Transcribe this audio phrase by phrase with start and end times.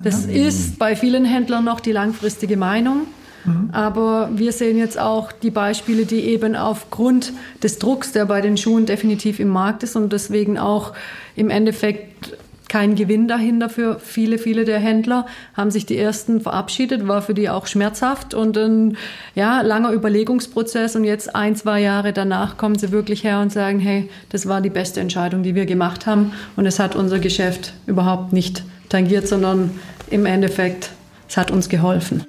[0.00, 3.08] Das ist bei vielen Händlern noch die langfristige Meinung.
[3.44, 3.70] Mhm.
[3.72, 7.32] Aber wir sehen jetzt auch die Beispiele, die eben aufgrund
[7.64, 10.92] des Drucks, der bei den Schuhen definitiv im Markt ist und deswegen auch
[11.34, 12.36] im Endeffekt
[12.68, 17.34] kein Gewinn dahinter für viele, viele der Händler, haben sich die ersten verabschiedet, war für
[17.34, 18.96] die auch schmerzhaft und ein
[19.34, 23.80] ja, langer Überlegungsprozess und jetzt ein, zwei Jahre danach kommen sie wirklich her und sagen,
[23.80, 27.72] hey, das war die beste Entscheidung, die wir gemacht haben und es hat unser Geschäft
[27.86, 29.78] überhaupt nicht tangiert, sondern
[30.10, 30.90] im Endeffekt,
[31.28, 32.24] es hat uns geholfen.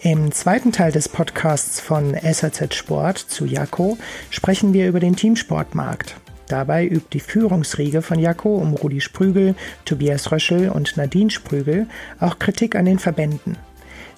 [0.00, 3.98] Im zweiten Teil des Podcasts von SAZ Sport zu Jakko
[4.30, 6.16] sprechen wir über den Teamsportmarkt.
[6.48, 11.88] Dabei übt die Führungsriege von Jakko um Rudi Sprügel, Tobias Röschel und Nadine Sprügel
[12.20, 13.58] auch Kritik an den Verbänden.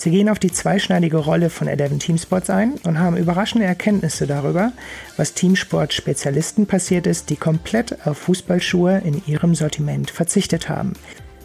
[0.03, 4.73] Sie gehen auf die zweischneidige Rolle von 11 Teamsports ein und haben überraschende Erkenntnisse darüber,
[5.19, 10.95] was Teamsport-Spezialisten passiert ist, die komplett auf Fußballschuhe in ihrem Sortiment verzichtet haben.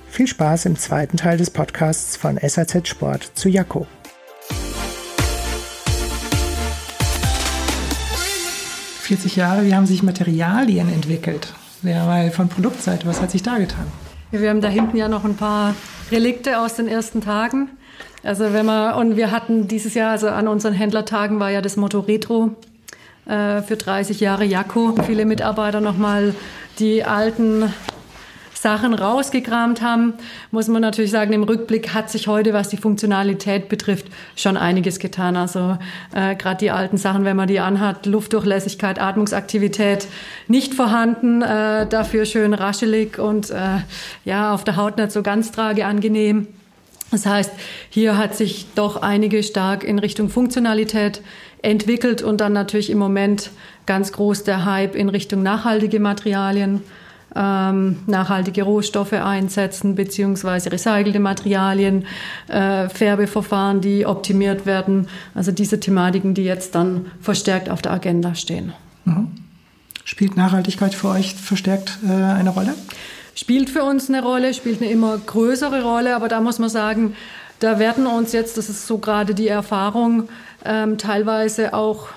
[0.07, 3.87] Viel Spaß im zweiten Teil des Podcasts von SAZ Sport zu Jakko.
[9.01, 11.53] 40 Jahre, wie haben sich Materialien entwickelt?
[11.83, 13.87] Ja, weil von Produktseite, was hat sich da getan?
[14.31, 15.75] Ja, wir haben da hinten ja noch ein paar
[16.09, 17.71] Relikte aus den ersten Tagen.
[18.25, 21.77] Also wenn man, und wir hatten dieses Jahr, also an unseren Händlertagen war ja das
[21.77, 22.55] Motto Retro
[23.27, 24.95] äh, für 30 Jahre Jakko.
[25.05, 26.33] Viele Mitarbeiter nochmal
[26.79, 27.71] die alten
[28.53, 30.15] Sachen rausgekramt haben,
[30.49, 34.97] muss man natürlich sagen, im Rückblick hat sich heute, was die Funktionalität betrifft, schon einiges
[34.97, 35.37] getan.
[35.37, 35.77] Also
[36.15, 40.07] äh, gerade die alten Sachen, wenn man die anhat, Luftdurchlässigkeit, Atmungsaktivität
[40.47, 43.81] nicht vorhanden, äh, dafür schön raschelig und äh,
[44.23, 46.47] ja auf der Haut nicht so ganz trageangenehm.
[47.15, 47.51] Das heißt,
[47.89, 51.21] hier hat sich doch einige stark in Richtung Funktionalität
[51.61, 53.51] entwickelt und dann natürlich im Moment
[53.85, 56.81] ganz groß der Hype in Richtung nachhaltige Materialien
[57.33, 62.05] ähm, nachhaltige Rohstoffe einsetzen, beziehungsweise recycelte Materialien,
[62.47, 65.07] äh, Färbeverfahren, die optimiert werden.
[65.33, 68.73] Also diese Thematiken, die jetzt dann verstärkt auf der Agenda stehen.
[69.05, 69.27] Mhm.
[70.03, 72.73] Spielt Nachhaltigkeit für euch verstärkt äh, eine Rolle?
[73.35, 77.15] Spielt für uns eine Rolle, spielt eine immer größere Rolle, aber da muss man sagen,
[77.59, 80.29] da werden uns jetzt, das ist so gerade die Erfahrung,
[80.63, 82.07] ähm, teilweise auch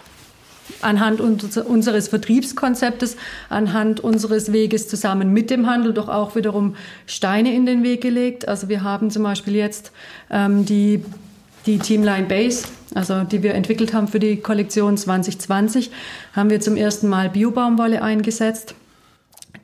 [0.81, 3.17] anhand unseres Vertriebskonzeptes,
[3.49, 6.77] anhand unseres Weges zusammen mit dem Handel doch auch wiederum
[7.07, 8.47] Steine in den Weg gelegt.
[8.47, 9.93] Also wir haben zum Beispiel jetzt
[10.31, 11.03] ähm, die,
[11.67, 15.91] die Teamline Base, also die wir entwickelt haben für die Kollektion 2020,
[16.35, 18.75] haben wir zum ersten Mal Biobaumwolle eingesetzt.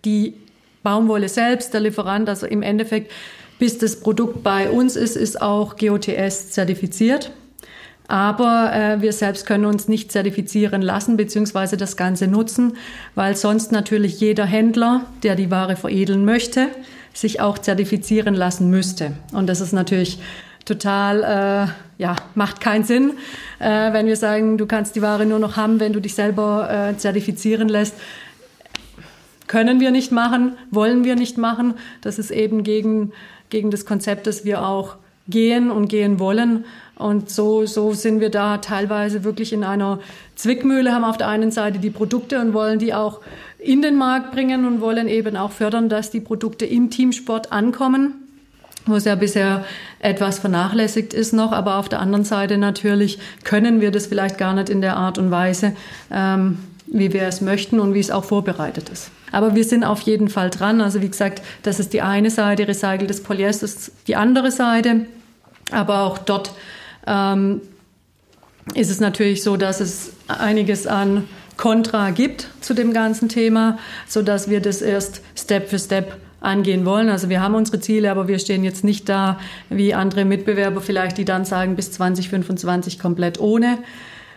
[0.04, 0.34] Die
[0.84, 3.10] Baumwolle selbst, der Lieferant, also im Endeffekt,
[3.58, 7.32] bis das Produkt bei uns ist, ist auch GOTS zertifiziert.
[8.06, 12.76] Aber äh, wir selbst können uns nicht zertifizieren lassen beziehungsweise das Ganze nutzen,
[13.14, 16.68] weil sonst natürlich jeder Händler, der die Ware veredeln möchte,
[17.14, 19.12] sich auch zertifizieren lassen müsste.
[19.32, 20.20] Und das ist natürlich
[20.64, 23.12] total, äh, ja, macht keinen Sinn,
[23.58, 26.68] äh, wenn wir sagen, du kannst die Ware nur noch haben, wenn du dich selber
[26.70, 27.94] äh, zertifizieren lässt.
[29.46, 31.74] Können wir nicht machen, wollen wir nicht machen.
[32.00, 33.12] Das ist eben gegen,
[33.50, 34.96] gegen das Konzept, das wir auch
[35.28, 36.64] gehen und gehen wollen.
[36.96, 40.00] Und so, so sind wir da teilweise wirklich in einer
[40.36, 43.20] Zwickmühle, haben auf der einen Seite die Produkte und wollen die auch
[43.58, 48.24] in den Markt bringen und wollen eben auch fördern, dass die Produkte im Teamsport ankommen
[48.86, 49.64] wo es ja bisher
[50.00, 54.54] etwas vernachlässigt ist noch, aber auf der anderen Seite natürlich können wir das vielleicht gar
[54.54, 55.72] nicht in der Art und Weise,
[56.10, 59.10] ähm, wie wir es möchten und wie es auch vorbereitet ist.
[59.34, 60.80] Aber wir sind auf jeden Fall dran.
[60.80, 65.06] Also wie gesagt, das ist die eine Seite, recyceltes Polyester ist die andere Seite.
[65.70, 66.52] Aber auch dort
[67.06, 67.60] ähm,
[68.74, 71.24] ist es natürlich so, dass es einiges an
[71.56, 73.78] Kontra gibt zu dem ganzen Thema,
[74.08, 77.08] so dass wir das erst Step für Step angehen wollen.
[77.08, 79.38] Also wir haben unsere Ziele, aber wir stehen jetzt nicht da
[79.70, 83.78] wie andere Mitbewerber vielleicht, die dann sagen bis 2025 komplett ohne.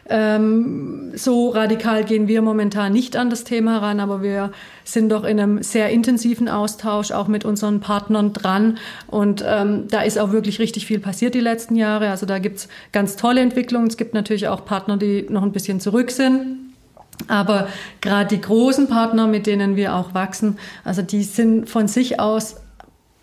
[0.09, 4.51] Ähm, so radikal gehen wir momentan nicht an das Thema heran, aber wir
[4.83, 8.77] sind doch in einem sehr intensiven Austausch auch mit unseren Partnern dran.
[9.07, 12.09] Und ähm, da ist auch wirklich richtig viel passiert die letzten Jahre.
[12.09, 13.87] Also da gibt's ganz tolle Entwicklungen.
[13.87, 16.67] Es gibt natürlich auch Partner, die noch ein bisschen zurück sind.
[17.27, 17.67] Aber
[18.01, 22.57] gerade die großen Partner, mit denen wir auch wachsen, also die sind von sich aus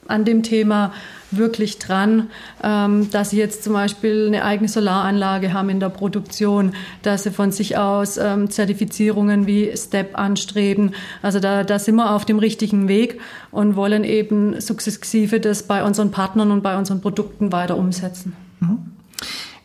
[0.08, 0.92] an dem Thema
[1.30, 2.30] wirklich dran,
[2.62, 6.72] ähm, dass sie jetzt zum Beispiel eine eigene Solaranlage haben in der Produktion,
[7.02, 10.94] dass sie von sich aus ähm, Zertifizierungen wie STEP anstreben.
[11.22, 13.20] Also da, da sind wir auf dem richtigen Weg
[13.50, 18.34] und wollen eben sukzessive das bei unseren Partnern und bei unseren Produkten weiter umsetzen.
[18.60, 18.93] Mhm.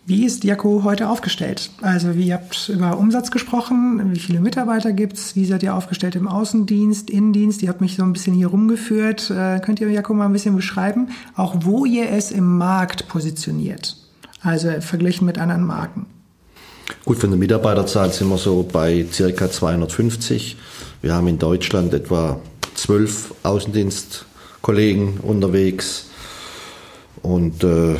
[0.09, 1.69] Wie ist Jaco heute aufgestellt?
[1.83, 4.11] Also, wie habt über Umsatz gesprochen?
[4.11, 5.35] Wie viele Mitarbeiter gibt es?
[5.35, 7.61] Wie seid ihr aufgestellt im Außendienst, Innendienst?
[7.61, 9.29] Ihr habt mich so ein bisschen hier rumgeführt.
[9.29, 11.09] Äh, könnt ihr Jaco mal ein bisschen beschreiben?
[11.35, 13.97] Auch wo ihr es im Markt positioniert?
[14.41, 16.07] Also verglichen mit anderen Marken.
[17.05, 20.57] Gut, von der Mitarbeiterzahl sind wir so bei circa 250.
[21.03, 22.41] Wir haben in Deutschland etwa
[22.73, 26.07] zwölf Außendienstkollegen unterwegs.
[27.21, 27.97] Und äh,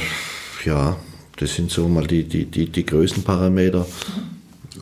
[0.65, 0.97] ja,
[1.39, 3.86] das sind so mal die, die, die, die größten Parameter.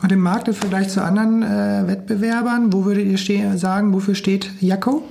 [0.02, 4.50] Und im Markt im Vergleich zu anderen äh, Wettbewerbern, wo würdet ihr sagen, wofür steht
[4.60, 5.02] Jacko?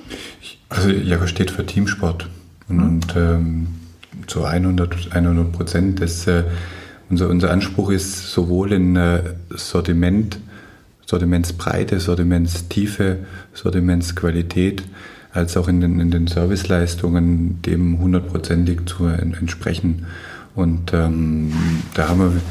[0.70, 2.30] Also Jacko steht für Teamsport
[2.70, 2.84] und, mhm.
[2.84, 3.68] und ähm,
[4.28, 6.02] zu 100 Prozent.
[6.02, 6.44] Äh,
[7.10, 10.40] unser, unser Anspruch ist sowohl in äh, Sortiment,
[11.06, 13.20] Sortimentsbreite, Sortimentstiefe,
[13.54, 14.84] Sortimentsqualität,
[15.32, 20.06] als auch in den, in den Serviceleistungen dem hundertprozentig zu entsprechen.
[20.58, 21.54] Und ähm,
[21.94, 22.42] da haben wir,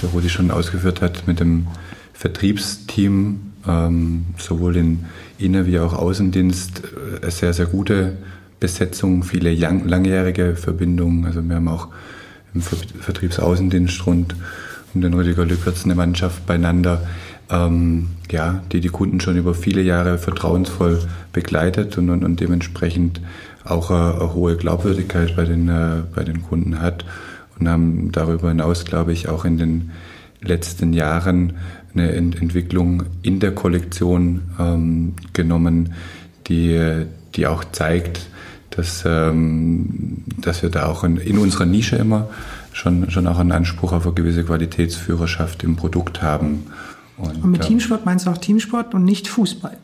[0.00, 1.66] der Rudi schon ausgeführt hat, mit dem
[2.12, 5.04] Vertriebsteam ähm, sowohl in
[5.38, 8.12] Inner- wie auch Außendienst äh, eine sehr, sehr gute
[8.60, 11.26] Besetzung, viele langjährige Verbindungen.
[11.26, 11.88] Also wir haben auch
[12.54, 14.36] im Vertriebsaußendienst rund
[14.94, 17.02] um den Rüdiger Lückwitz eine Mannschaft beieinander,
[17.50, 21.00] ähm, ja, die die Kunden schon über viele Jahre vertrauensvoll
[21.32, 23.20] begleitet und, und, und dementsprechend
[23.64, 27.04] auch eine, eine, hohe Glaubwürdigkeit bei den, äh, bei den Kunden hat
[27.58, 29.90] und haben darüber hinaus, glaube ich, auch in den
[30.40, 31.54] letzten Jahren
[31.94, 35.94] eine Ent Entwicklung in der Kollektion ähm, genommen,
[36.46, 38.28] die, die auch zeigt,
[38.70, 42.28] dass, ähm, dass wir da auch in, in unserer Nische immer
[42.72, 46.66] schon, schon auch einen Anspruch auf eine gewisse Qualitätsführerschaft im Produkt haben.
[47.16, 49.78] Und, und mit äh, Teamsport meinst du auch Teamsport und nicht Fußball?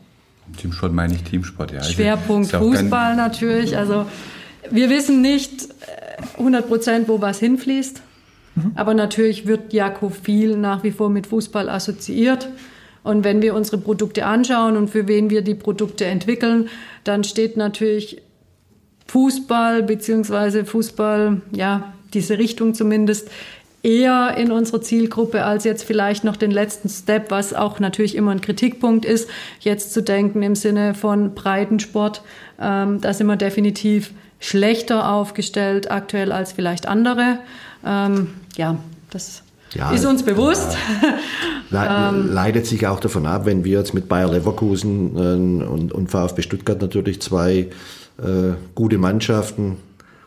[0.57, 1.79] Teamsport meine ich Teamsport, ja.
[1.79, 3.75] Also Schwerpunkt Fußball natürlich.
[3.75, 4.05] Also
[4.69, 5.69] wir wissen nicht
[6.37, 8.01] 100 äh, Prozent, wo was hinfließt.
[8.55, 8.71] Mhm.
[8.75, 12.49] Aber natürlich wird Jako viel nach wie vor mit Fußball assoziiert.
[13.03, 16.69] Und wenn wir unsere Produkte anschauen und für wen wir die Produkte entwickeln,
[17.03, 18.21] dann steht natürlich
[19.07, 23.29] Fußball beziehungsweise Fußball, ja, diese Richtung zumindest
[23.81, 28.31] eher in unserer Zielgruppe als jetzt vielleicht noch den letzten Step, was auch natürlich immer
[28.31, 29.29] ein Kritikpunkt ist,
[29.59, 32.21] jetzt zu denken im Sinne von Breitensport.
[32.61, 34.13] Ähm, da sind wir definitiv
[34.43, 37.39] schlechter aufgestellt aktuell als vielleicht andere.
[37.85, 38.77] Ähm, ja,
[39.09, 39.41] das
[39.73, 40.77] ja, ist uns bewusst.
[41.71, 42.11] Ja.
[42.11, 46.11] Le leitet sich auch davon ab, wenn wir jetzt mit Bayer Leverkusen äh, und, und
[46.11, 47.69] VfB Stuttgart natürlich zwei
[48.19, 49.77] äh, gute Mannschaften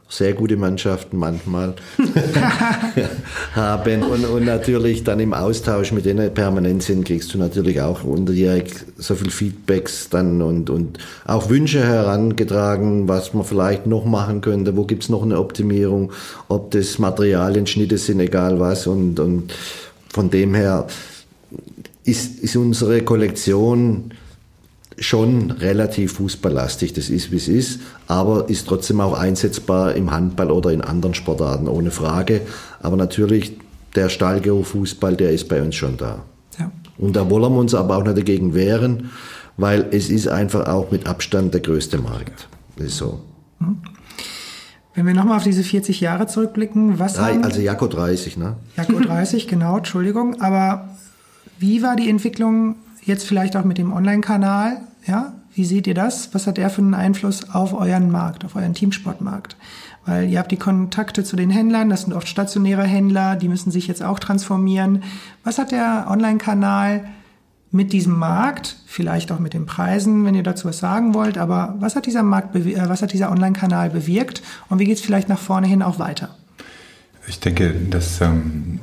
[0.08, 1.74] sehr gute Mannschaften manchmal
[3.54, 4.02] haben.
[4.04, 8.72] Und, und natürlich dann im Austausch mit denen permanent sind, kriegst du natürlich auch unterjährig
[8.96, 14.76] so viel Feedbacks dann und, und auch Wünsche herangetragen, was man vielleicht noch machen könnte,
[14.76, 16.12] wo gibt's noch eine Optimierung,
[16.48, 18.86] ob das Materialien, Schnitte sind, egal was.
[18.86, 19.52] Und, und
[20.08, 20.86] von dem her
[22.04, 24.12] ist, ist unsere Kollektion
[24.98, 30.50] schon relativ fußballlastig, das ist wie es ist, aber ist trotzdem auch einsetzbar im Handball
[30.50, 32.42] oder in anderen Sportarten, ohne Frage.
[32.80, 33.58] Aber natürlich,
[33.94, 36.20] der Stahlgeo Fußball, der ist bei uns schon da.
[36.58, 36.70] Ja.
[36.98, 39.10] Und da wollen wir uns aber auch nicht dagegen wehren,
[39.56, 42.48] weil es ist einfach auch mit Abstand der größte Markt.
[42.76, 43.20] Das ist so.
[43.58, 43.78] Mhm.
[44.94, 48.56] Wenn wir nochmal auf diese 40 Jahre zurückblicken, was Drei, haben, Also Jako 30, ne?
[48.78, 50.40] Jako 30, genau, Entschuldigung.
[50.40, 50.88] Aber
[51.58, 52.76] wie war die Entwicklung
[53.06, 54.78] Jetzt vielleicht auch mit dem Online-Kanal.
[55.06, 56.34] Ja, wie seht ihr das?
[56.34, 59.56] Was hat der für einen Einfluss auf euren Markt, auf euren Teamsportmarkt?
[60.04, 63.70] Weil ihr habt die Kontakte zu den Händlern, das sind oft stationäre Händler, die müssen
[63.70, 65.04] sich jetzt auch transformieren.
[65.44, 67.04] Was hat der Online-Kanal
[67.70, 71.76] mit diesem Markt, vielleicht auch mit den Preisen, wenn ihr dazu was sagen wollt, aber
[71.78, 72.22] was hat dieser
[72.54, 76.34] äh, dieser Online-Kanal bewirkt und wie geht es vielleicht nach vorne hin auch weiter?
[77.28, 78.80] Ich denke, dass ähm,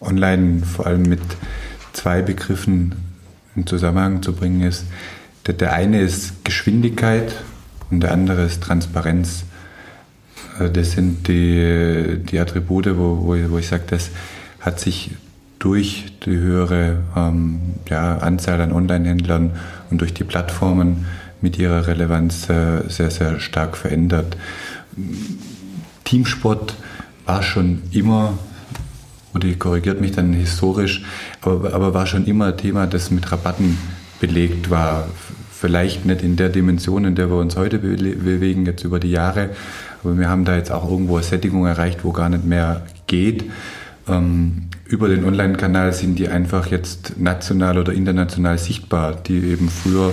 [0.00, 1.20] Online vor allem mit
[1.92, 3.07] zwei Begriffen
[3.58, 4.84] in Zusammenhang zu bringen ist,
[5.46, 7.34] der, eine ist Geschwindigkeit
[7.90, 9.44] und der andere ist Transparenz.
[10.58, 14.10] Also das sind die, die Attribute, wo, wo, ich, wo ich sage, das
[14.60, 15.12] hat sich
[15.58, 19.52] durch die höhere ähm, ja, Anzahl an Online-Händlern
[19.90, 21.06] und durch die Plattformen
[21.40, 24.36] mit ihrer Relevanz äh, sehr, sehr stark verändert.
[26.04, 26.74] Teamsport
[27.24, 28.38] war schon immer
[29.38, 31.04] Rudi korrigiert mich dann historisch,
[31.42, 33.78] aber, aber war schon immer ein Thema, das mit Rabatten
[34.20, 35.06] belegt war.
[35.52, 39.50] Vielleicht nicht in der Dimension, in der wir uns heute bewegen, jetzt über die Jahre,
[40.02, 43.44] aber wir haben da jetzt auch irgendwo eine Sättigung erreicht, wo gar nicht mehr geht.
[44.08, 50.12] Ähm, über den Online-Kanal sind die einfach jetzt national oder international sichtbar, die eben früher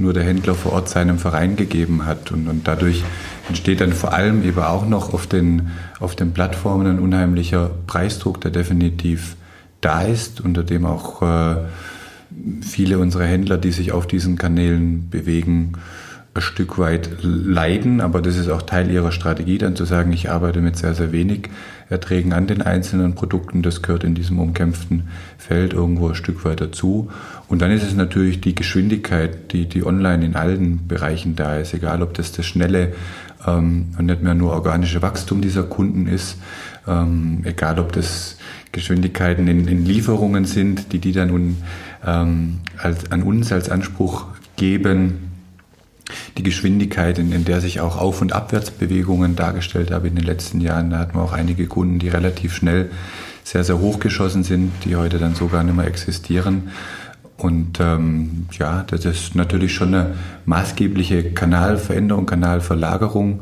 [0.00, 2.32] nur der Händler vor Ort seinem Verein gegeben hat.
[2.32, 3.04] Und, und dadurch
[3.48, 8.40] entsteht dann vor allem eben auch noch auf den, auf den Plattformen ein unheimlicher Preisdruck,
[8.40, 9.36] der definitiv
[9.80, 11.56] da ist, unter dem auch äh,
[12.62, 15.72] viele unserer Händler, die sich auf diesen Kanälen bewegen,
[16.32, 20.30] ein Stück weit leiden, aber das ist auch Teil ihrer Strategie, dann zu sagen, ich
[20.30, 21.50] arbeite mit sehr, sehr wenig
[21.90, 26.60] Erträgen an den einzelnen Produkten, das gehört in diesem umkämpften Feld irgendwo ein Stück weit
[26.60, 27.10] dazu.
[27.48, 31.74] Und dann ist es natürlich die Geschwindigkeit, die, die online in allen Bereichen da ist,
[31.74, 32.92] egal ob das das schnelle
[33.46, 36.38] ähm, und nicht mehr nur organische Wachstum dieser Kunden ist,
[36.86, 38.36] ähm, egal ob das
[38.70, 41.56] Geschwindigkeiten in, in Lieferungen sind, die die dann nun
[42.06, 45.29] ähm, als, an uns als Anspruch geben,
[46.38, 50.60] die Geschwindigkeit, in, in, der sich auch Auf- und Abwärtsbewegungen dargestellt haben in den letzten
[50.60, 50.90] Jahren.
[50.90, 52.90] Da hatten wir auch einige Kunden, die relativ schnell
[53.44, 56.70] sehr, sehr hochgeschossen sind, die heute dann sogar nicht mehr existieren.
[57.36, 60.14] Und ähm, ja, das ist natürlich schon eine
[60.44, 63.40] maßgebliche Kanalveränderung, Kanalverlagerung.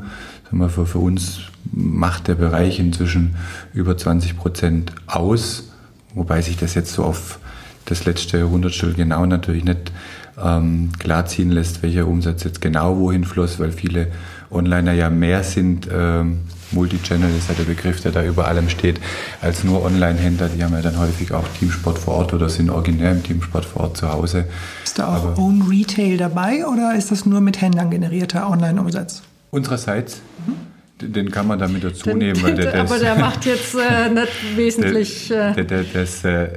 [0.69, 1.41] Für, für uns
[1.73, 3.35] macht der Bereich inzwischen
[3.75, 5.73] über 20 Prozent aus,
[6.15, 7.39] wobei sich das jetzt so auf
[7.85, 9.93] das letzte Hundertstel genau natürlich nicht
[10.43, 14.09] ähm, klarziehen lässt, welcher Umsatz jetzt genau wohin floss, weil viele
[14.51, 15.89] Onliner ja mehr sind.
[15.93, 16.41] Ähm,
[16.71, 19.01] Multichannel ist ja der Begriff, der da über allem steht,
[19.41, 20.49] als nur Online-Händler.
[20.49, 23.83] Die haben ja dann häufig auch Teamsport vor Ort oder sind originär im Teamsport vor
[23.85, 24.45] Ort zu Hause.
[24.85, 29.23] Ist da auch Aber Own Retail dabei oder ist das nur mit Händlern generierter Online-Umsatz?
[29.51, 30.21] Unsererseits.
[30.47, 30.69] Mhm.
[31.01, 32.43] Den kann man damit dazu nehmen.
[32.43, 35.29] Weil der, aber der macht jetzt äh, nicht wesentlich.
[35.29, 36.49] Der, der, der, das, äh,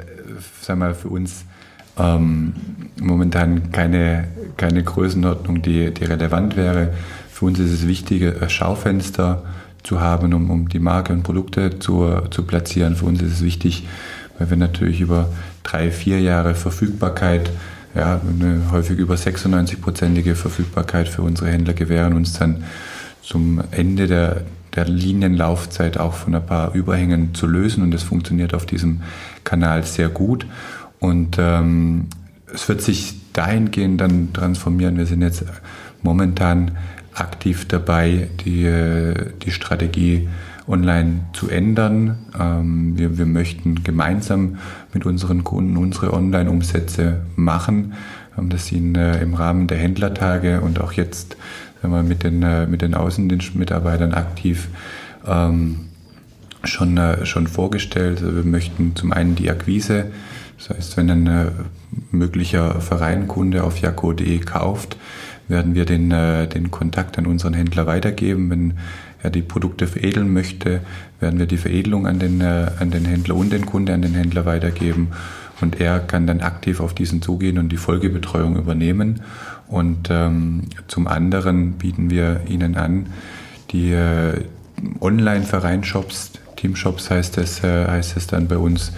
[0.62, 1.46] sag mal, für uns
[1.98, 2.54] ähm,
[3.00, 6.94] momentan keine, keine Größenordnung, die, die relevant wäre.
[7.32, 9.44] Für uns ist es wichtig, ein Schaufenster
[9.84, 12.96] zu haben, um, um die Marke und Produkte zu, zu platzieren.
[12.96, 13.88] Für uns ist es wichtig,
[14.38, 15.30] weil wir natürlich über
[15.64, 17.52] drei, vier Jahre Verfügbarkeit,
[17.96, 22.64] ja, eine häufig über 96-prozentige Verfügbarkeit für unsere Händler gewähren uns dann
[23.22, 24.42] zum Ende der,
[24.76, 29.02] der Linienlaufzeit auch von ein paar Überhängen zu lösen und das funktioniert auf diesem
[29.44, 30.46] Kanal sehr gut.
[31.00, 32.08] Und ähm,
[32.54, 34.98] es wird sich dahingehend dann transformieren.
[34.98, 35.46] Wir sind jetzt
[36.02, 36.72] momentan
[37.14, 38.70] aktiv dabei, die,
[39.44, 40.28] die Strategie
[40.68, 42.18] online zu ändern.
[42.40, 44.58] Ähm, wir, wir möchten gemeinsam
[44.94, 47.94] mit unseren Kunden unsere Online-Umsätze machen.
[48.36, 51.36] Haben das in, äh, im Rahmen der Händlertage und auch jetzt
[51.82, 54.70] sagen wir, mit, den, äh, mit den Außendienstmitarbeitern aktiv
[55.28, 55.90] ähm,
[56.64, 58.22] schon, äh, schon vorgestellt.
[58.22, 60.12] Also wir möchten zum einen die Akquise
[60.68, 61.46] das heißt, wenn ein äh,
[62.12, 64.96] möglicher Vereinkunde auf jako.de kauft,
[65.48, 68.50] werden wir den, äh, den Kontakt an unseren Händler weitergeben.
[68.50, 68.74] Wenn
[69.24, 70.82] er die Produkte veredeln möchte,
[71.20, 74.14] werden wir die Veredelung an den, äh, an den Händler und den Kunde an den
[74.14, 75.10] Händler weitergeben.
[75.62, 79.22] Und er kann dann aktiv auf diesen zugehen und die Folgebetreuung übernehmen.
[79.68, 83.08] Und ähm, zum anderen bieten wir Ihnen an,
[83.72, 84.44] die äh,
[85.00, 88.92] Online-Vereinshops, Teamshops heißt es, äh, heißt es dann bei uns,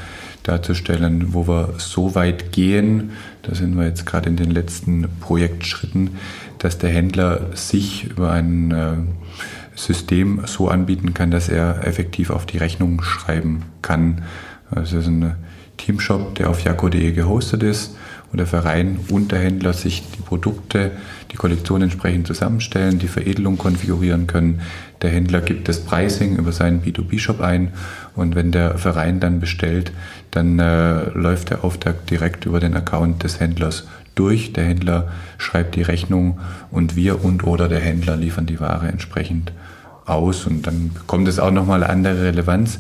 [0.43, 6.11] darzustellen, wo wir so weit gehen, da sind wir jetzt gerade in den letzten Projektschritten,
[6.59, 8.93] dass der Händler sich über ein äh,
[9.75, 14.23] System so anbieten kann, dass er effektiv auf die Rechnung schreiben kann.
[14.69, 15.35] Also es ist ein
[15.77, 17.95] Teamshop, der auf jako.de gehostet ist
[18.31, 20.91] und der Verein und der Händler sich die Produkte,
[21.31, 24.61] die Kollektion entsprechend zusammenstellen, die Veredelung konfigurieren können.
[25.01, 27.73] Der Händler gibt das Pricing über seinen B2B-Shop ein
[28.15, 29.91] und wenn der Verein dann bestellt,
[30.31, 34.53] dann äh, läuft der Auftrag direkt über den Account des Händlers durch.
[34.53, 36.39] Der Händler schreibt die Rechnung
[36.71, 39.51] und wir und oder der Händler liefern die Ware entsprechend
[40.05, 42.79] aus und dann bekommt es auch nochmal andere Relevanz.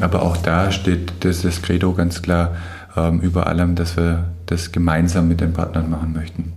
[0.00, 2.56] Aber auch da steht das, das Credo ganz klar
[2.96, 6.52] ähm, über allem, dass wir das gemeinsam mit den Partnern machen möchten.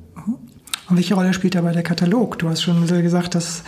[0.89, 2.37] Und welche Rolle spielt dabei der Katalog?
[2.39, 3.63] Du hast schon gesagt, dass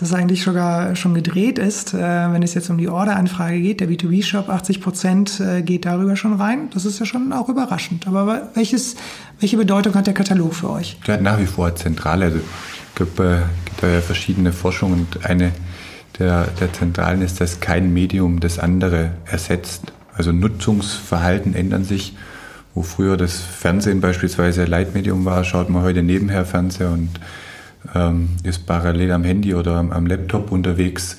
[0.00, 3.80] das eigentlich sogar schon gedreht ist, äh, wenn es jetzt um die Orderanfrage geht.
[3.80, 6.70] Der B2B-Shop 80 Prozent äh, geht darüber schon rein.
[6.72, 8.06] Das ist ja schon auch überraschend.
[8.06, 8.96] Aber welches,
[9.40, 10.98] welche Bedeutung hat der Katalog für euch?
[11.06, 12.22] Der hat nach wie vor zentral.
[12.22, 15.52] Also, es gibt, äh, gibt ja verschiedene Forschungen und eine
[16.18, 19.92] der, der zentralen ist, dass kein Medium das andere ersetzt.
[20.14, 22.14] Also Nutzungsverhalten ändern sich.
[22.72, 27.08] Wo früher das Fernsehen beispielsweise Leitmedium war, schaut man heute nebenher Fernseher und
[27.94, 31.18] ähm, ist parallel am Handy oder am, am, Laptop unterwegs.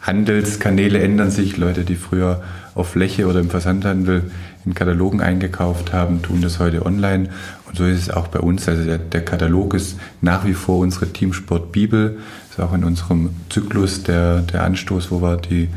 [0.00, 1.56] Handelskanäle ändern sich.
[1.56, 2.42] Leute, die früher
[2.74, 4.30] auf Fläche oder im Versandhandel
[4.64, 7.30] in Katalogen eingekauft haben, tun das heute online.
[7.68, 8.68] Und so ist es auch bei uns.
[8.68, 12.18] Also der, der Katalog ist nach wie vor unsere Teamsport Bibel.
[12.50, 15.68] Ist auch in unserem Zyklus der, der Anstoß, wo wir die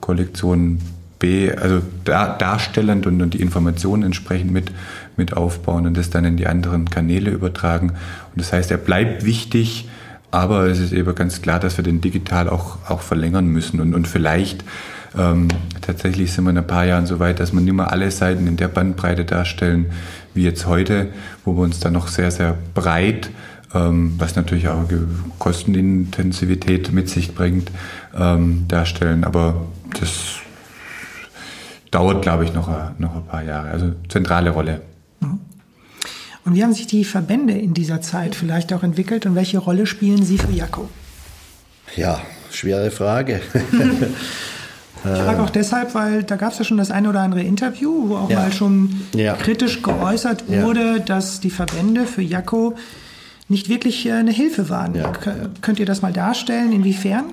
[0.00, 0.78] Kollektion
[1.22, 4.72] B, also da, darstellend und, und die Informationen entsprechend mit,
[5.16, 7.92] mit aufbauen und das dann in die anderen Kanäle übertragen.
[8.34, 9.88] Und das heißt, er bleibt wichtig,
[10.30, 13.94] aber es ist eben ganz klar, dass wir den digital auch, auch verlängern müssen und,
[13.94, 14.64] und vielleicht
[15.16, 15.48] ähm,
[15.82, 18.46] tatsächlich sind wir in ein paar Jahren so weit, dass wir nicht mehr alle Seiten
[18.46, 19.86] in der Bandbreite darstellen
[20.32, 21.08] wie jetzt heute,
[21.44, 23.30] wo wir uns dann noch sehr, sehr breit
[23.74, 24.84] ähm, was natürlich auch
[25.38, 27.70] Kostenintensivität mit sich bringt,
[28.14, 29.24] ähm, darstellen.
[29.24, 29.66] Aber
[29.98, 30.36] das
[31.90, 33.70] dauert, glaube ich, noch, noch ein paar Jahre.
[33.70, 34.80] Also zentrale Rolle.
[36.44, 39.86] Und wie haben sich die Verbände in dieser Zeit vielleicht auch entwickelt und welche Rolle
[39.86, 40.90] spielen sie für Jakob?
[41.96, 42.20] Ja,
[42.50, 43.40] schwere Frage.
[45.04, 48.08] Ich frage auch deshalb, weil da gab es ja schon das eine oder andere Interview,
[48.08, 48.38] wo auch ja.
[48.38, 49.34] mal schon ja.
[49.34, 50.98] kritisch geäußert wurde, ja.
[51.00, 52.76] dass die Verbände für Jakko
[53.48, 54.94] nicht wirklich äh, eine Hilfe waren.
[55.60, 56.72] Könnt ihr das mal darstellen?
[56.72, 57.24] Inwiefern?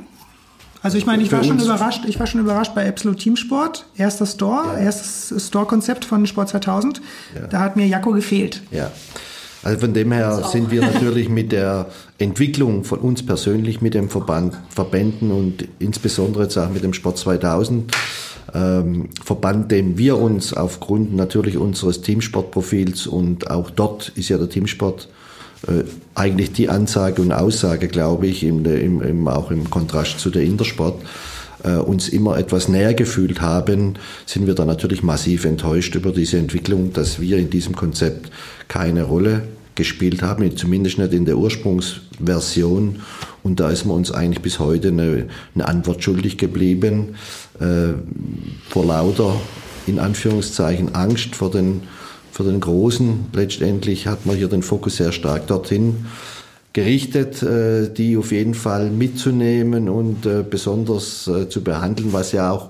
[0.82, 4.26] Also ich meine, ich war schon überrascht, ich war schon überrascht bei Epsilon Teamsport, erster
[4.26, 4.80] Store, ja.
[4.80, 7.02] erstes Store-Konzept von Sport 2000.
[7.36, 7.48] Ja.
[7.48, 8.62] Da hat mir Jakko gefehlt.
[8.72, 8.92] Ja.
[9.62, 14.10] Also von dem her sind wir natürlich mit der Entwicklung von uns persönlich, mit dem
[14.10, 17.92] Verband, Verbänden und insbesondere jetzt auch mit dem Sport 2000
[18.54, 24.50] ähm, Verband, dem wir uns aufgrund natürlich unseres Teamsportprofils und auch dort ist ja der
[24.50, 25.19] Teamsport äh,
[26.16, 30.44] eigentlich die Ansage und Aussage, glaube ich, im, im, im, auch im Kontrast zu der
[30.44, 31.02] Intersport,
[31.64, 36.38] äh, uns immer etwas näher gefühlt haben, sind wir da natürlich massiv enttäuscht über diese
[36.38, 38.32] Entwicklung, dass wir in diesem Konzept
[38.68, 39.44] keine Rolle
[39.76, 43.02] gespielt haben, zumindest nicht in der Ursprungsversion.
[43.44, 47.16] Und da ist man uns eigentlich bis heute eine, eine Antwort schuldig geblieben,
[47.60, 47.94] äh,
[48.70, 49.36] vor lauter,
[49.88, 51.82] in Anführungszeichen, Angst vor den
[52.40, 53.26] für den Großen.
[53.34, 56.06] Letztendlich hat man hier den Fokus sehr stark dorthin
[56.72, 62.52] gerichtet, äh, die auf jeden Fall mitzunehmen und äh, besonders äh, zu behandeln, was ja
[62.52, 62.70] auch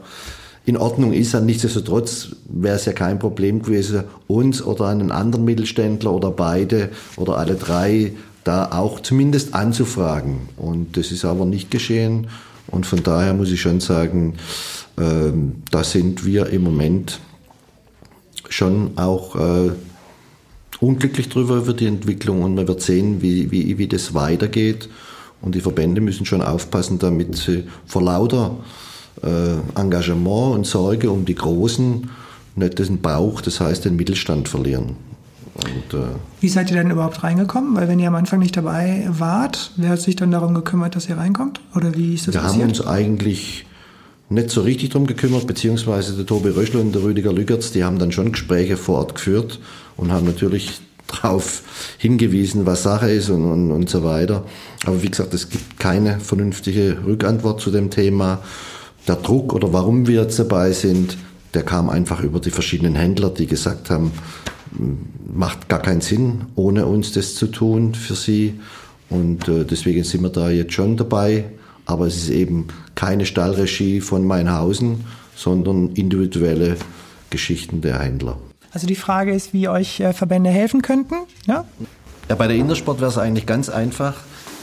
[0.65, 1.35] in Ordnung ist.
[1.35, 7.37] Nichtsdestotrotz wäre es ja kein Problem gewesen, uns oder einen anderen Mittelständler oder beide oder
[7.37, 10.49] alle drei da auch zumindest anzufragen.
[10.57, 12.25] Und das ist aber nicht geschehen.
[12.65, 14.33] Und von daher muss ich schon sagen,
[14.99, 17.19] ähm, da sind wir im Moment
[18.59, 19.71] schon auch äh,
[20.79, 24.89] unglücklich drüber über die Entwicklung und man wird sehen, wie, wie, wie das weitergeht.
[25.41, 28.57] Und die Verbände müssen schon aufpassen, damit sie vor lauter
[29.23, 32.09] äh, Engagement und Sorge um die Großen
[32.55, 34.97] nicht den Bauch, das heißt den Mittelstand verlieren.
[35.55, 36.07] Und, äh,
[36.41, 37.75] wie seid ihr denn überhaupt reingekommen?
[37.75, 41.07] Weil wenn ihr am Anfang nicht dabei wart, wer hat sich dann darum gekümmert, dass
[41.07, 41.61] ihr reinkommt?
[41.75, 42.57] Oder wie ist das wir passiert?
[42.57, 43.65] Wir haben uns eigentlich
[44.29, 47.97] nicht so richtig drum gekümmert, beziehungsweise der Tobi Röschel und der Rüdiger Lügertz, die haben
[47.97, 49.59] dann schon Gespräche vor Ort geführt
[49.97, 51.63] und haben natürlich darauf
[51.97, 54.45] hingewiesen, was Sache ist und, und, und so weiter.
[54.85, 58.43] Aber wie gesagt, es gibt keine vernünftige Rückantwort zu dem Thema.
[59.07, 61.17] Der Druck oder warum wir jetzt dabei sind,
[61.55, 64.11] der kam einfach über die verschiedenen Händler, die gesagt haben,
[65.33, 68.59] macht gar keinen Sinn, ohne uns das zu tun für sie.
[69.09, 71.45] Und äh, deswegen sind wir da jetzt schon dabei
[71.89, 72.67] aber es ist eben
[72.99, 76.75] keine Stallregie von Meinhausen, sondern individuelle
[77.29, 78.35] Geschichten der Händler.
[78.73, 81.15] Also die Frage ist, wie euch äh, Verbände helfen könnten.
[81.47, 81.63] Ja?
[82.27, 84.15] ja bei der Intersport wäre es eigentlich ganz einfach.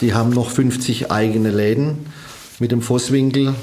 [0.03, 1.97] Die haben noch 50 eigene Läden
[2.59, 3.55] mit dem Vosswinkel.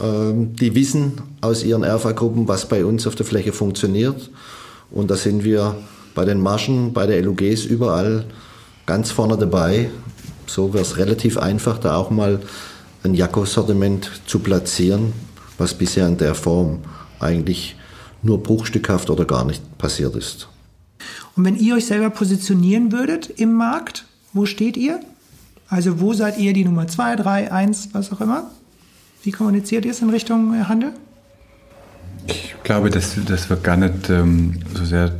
[0.00, 4.30] Ähm, die wissen aus ihren RFA-Gruppen, was bei uns auf der Fläche funktioniert.
[4.90, 5.76] Und da sind wir
[6.14, 8.24] bei den Marschen, bei der LUGs überall
[8.86, 9.90] ganz vorne dabei.
[10.46, 12.40] So wäre es relativ einfach, da auch mal
[13.04, 15.12] ein Jakko-Sortiment zu platzieren,
[15.58, 16.80] was bisher in der Form
[17.20, 17.76] eigentlich
[18.22, 20.48] nur bruchstückhaft oder gar nicht passiert ist.
[21.36, 25.00] Und wenn ihr euch selber positionieren würdet im Markt, wo steht ihr?
[25.68, 28.50] Also wo seid ihr die Nummer 2, 3, 1, was auch immer?
[29.22, 30.92] Wie kommuniziert ihr es in Richtung Handel?
[32.26, 35.12] Ich glaube, dass, dass wir gar nicht ähm, so sehr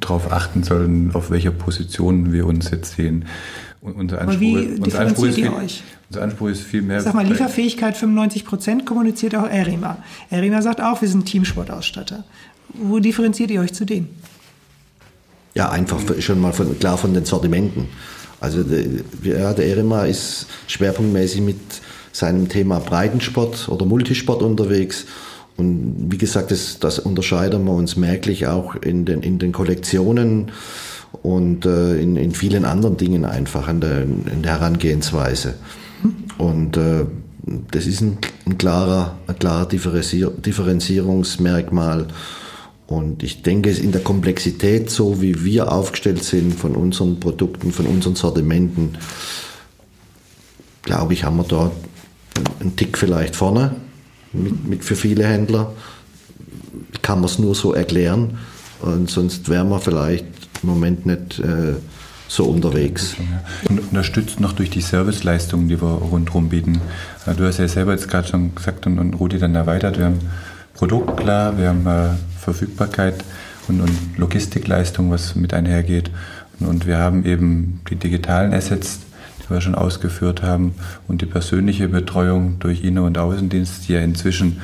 [0.00, 3.26] darauf achten sollen, auf welcher Position wir uns jetzt sehen.
[3.82, 5.82] Unser Anspruch, wie unser Anspruch ist viel, euch?
[6.08, 7.00] Unser Anspruch ist viel mehr.
[7.00, 9.98] Sag mal, Lieferfähigkeit 95 Prozent kommuniziert auch Erima.
[10.30, 12.22] Erima sagt auch, wir sind Teamsportausstatter.
[12.74, 14.08] Wo differenziert ihr euch zu denen?
[15.54, 17.88] Ja, einfach schon mal von, klar von den Sortimenten.
[18.38, 18.84] Also der,
[19.24, 21.58] ja, der Erima ist schwerpunktmäßig mit
[22.12, 25.06] seinem Thema Breitensport oder Multisport unterwegs.
[25.56, 30.52] Und wie gesagt, das, das unterscheiden wir uns merklich auch in den, in den Kollektionen
[31.22, 35.54] und äh, in, in vielen anderen Dingen einfach in der, in der Herangehensweise.
[36.38, 37.06] Und äh,
[37.70, 42.08] das ist ein, ein klarer, ein klarer Differenzier Differenzierungsmerkmal.
[42.86, 47.86] Und ich denke, in der Komplexität, so wie wir aufgestellt sind von unseren Produkten, von
[47.86, 48.98] unseren Sortimenten,
[50.82, 51.70] glaube ich, haben wir da
[52.60, 53.76] einen Tick vielleicht vorne
[54.32, 55.72] mit, mit für viele Händler.
[57.02, 58.38] kann man es nur so erklären.
[58.80, 60.26] Und sonst wären wir vielleicht
[60.62, 61.74] im Moment nicht äh,
[62.28, 63.14] so unterwegs.
[63.68, 66.80] Und unterstützt noch durch die Serviceleistungen, die wir rundherum bieten.
[67.36, 70.20] Du hast ja selber jetzt gerade schon gesagt und, und Rudi dann erweitert, wir haben
[70.74, 72.08] Produkt klar, wir haben äh,
[72.40, 73.22] Verfügbarkeit
[73.68, 76.10] und, und Logistikleistung, was mit einhergeht.
[76.58, 79.00] Und, und wir haben eben die digitalen Assets,
[79.40, 80.74] die wir schon ausgeführt haben
[81.08, 84.60] und die persönliche Betreuung durch Inner- und Außendienst, die ja inzwischen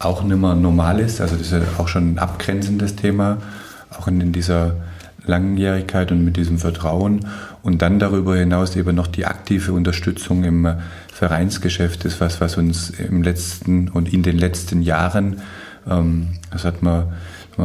[0.00, 1.20] auch nicht mehr normal ist.
[1.20, 3.38] Also das ist ja auch schon ein abgrenzendes Thema,
[3.96, 4.74] auch in, in dieser
[5.24, 7.26] Langjährigkeit und mit diesem Vertrauen.
[7.62, 10.68] Und dann darüber hinaus eben noch die aktive Unterstützung im
[11.12, 15.42] Vereinsgeschäft ist was, was uns im letzten und in den letzten Jahren,
[15.88, 17.12] ähm, das hat man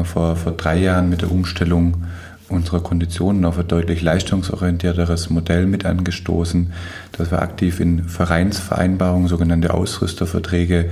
[0.03, 2.03] vor, vor drei Jahren mit der Umstellung
[2.49, 6.71] unserer Konditionen auf ein deutlich leistungsorientierteres Modell mit angestoßen,
[7.11, 10.89] dass wir aktiv in Vereinsvereinbarungen, sogenannte Ausrüsterverträge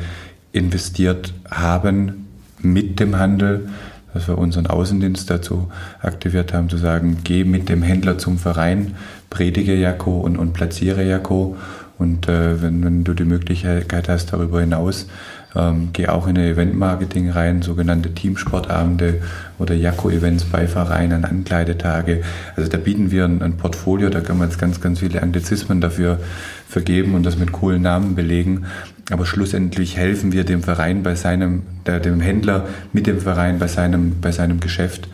[0.51, 2.27] investiert haben
[2.59, 3.69] mit dem Handel,
[4.15, 5.69] dass wir unseren Außendienst dazu
[6.01, 8.95] aktiviert haben, zu sagen, geh mit dem Händler zum Verein,
[9.29, 11.57] predige Jakko und, und platziere Jakko.
[11.97, 15.07] Und äh, wenn, wenn du die Möglichkeit hast, darüber hinaus
[15.55, 19.21] ähm, gehe auch in Eventmarketing rein, sogenannte Teamsportabende
[19.57, 22.21] oder Jakko-Events bei Vereinen, Ankleidetage.
[22.55, 25.81] Also da bieten wir ein, ein, Portfolio, da kann man jetzt ganz, ganz viele Anglizismen
[25.81, 26.19] dafür
[26.67, 28.65] vergeben und das mit coolen Namen belegen.
[29.11, 33.67] Aber schlussendlich helfen wir dem Verein bei seinem, der, dem Händler mit dem Verein bei
[33.67, 35.07] seinem, bei seinem Geschäft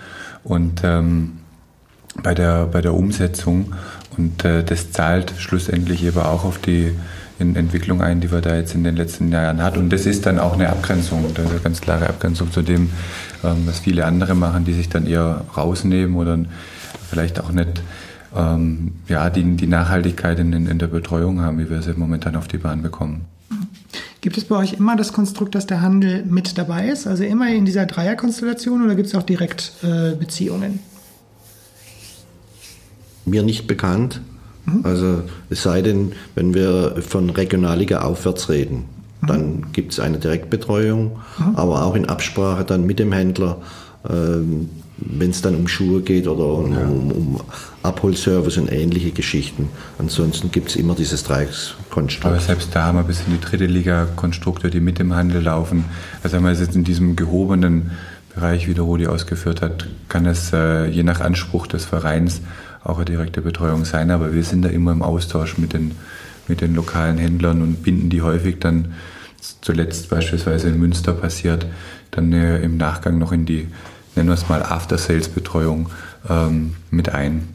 [0.44, 1.40] und ähm,
[2.24, 3.74] bei, der, bei der Umsetzung.
[4.18, 6.92] Und äh, das zahlt schlussendlich eben auch auf die
[7.40, 9.76] Entwicklung ein, die wir da jetzt in den letzten Jahren hat.
[9.76, 12.92] Und das ist dann auch eine Abgrenzung, eine ganz klare Abgrenzung zu dem,
[13.44, 16.38] ähm, was viele andere machen, die sich dann eher rausnehmen oder
[17.10, 17.82] vielleicht auch nicht
[18.36, 22.48] ähm, ja, die, die Nachhaltigkeit in, in der Betreuung haben, wie wir sie momentan auf
[22.48, 23.26] die Bahn bekommen.
[24.22, 27.08] Gibt es bei euch immer das Konstrukt, dass der Handel mit dabei ist?
[27.08, 30.80] Also immer in dieser Dreierkonstellation oder gibt es auch direkt äh, Beziehungen?
[33.26, 34.22] Mir nicht bekannt.
[34.66, 34.82] Mhm.
[34.84, 38.86] Also es sei denn, wenn wir von Regionalliga aufwärts reden,
[39.22, 39.28] mhm.
[39.28, 41.56] dann gibt es eine Direktbetreuung, mhm.
[41.56, 43.58] aber auch in Absprache dann mit dem Händler,
[44.08, 44.70] ähm,
[45.02, 46.86] wenn es dann um Schuhe geht oder um, ja.
[46.86, 47.42] um, um
[47.84, 49.70] Abholservice und ähnliche Geschichten.
[49.98, 52.26] Ansonsten gibt es immer dieses Dreieckskonstrukt.
[52.26, 55.86] Aber selbst da haben wir ein bisschen die dritte Liga-Konstrukte, die mit dem Handel laufen.
[56.24, 57.92] Also haben wir jetzt in diesem gehobenen
[58.34, 62.42] Bereich, wie der Rudi ausgeführt hat, kann es äh, je nach Anspruch des Vereins
[62.84, 64.12] auch eine direkte Betreuung sein.
[64.12, 65.92] Aber wir sind da immer im Austausch mit den,
[66.48, 68.94] mit den lokalen Händlern und binden die häufig dann,
[69.62, 71.66] zuletzt beispielsweise in Münster passiert,
[72.12, 73.68] dann äh, im Nachgang noch in die,
[74.16, 75.90] nennen wir es mal, After-Sales-Betreuung
[76.30, 77.48] ähm, mit ein.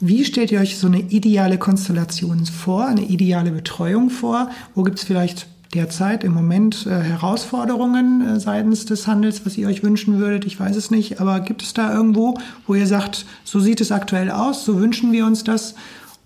[0.00, 4.50] Wie stellt ihr euch so eine ideale Konstellation vor, eine ideale Betreuung vor?
[4.74, 9.66] Wo gibt es vielleicht derzeit im Moment äh, Herausforderungen äh, seitens des Handels, was ihr
[9.66, 10.44] euch wünschen würdet?
[10.44, 13.92] Ich weiß es nicht, aber gibt es da irgendwo, wo ihr sagt, so sieht es
[13.92, 15.74] aktuell aus, so wünschen wir uns das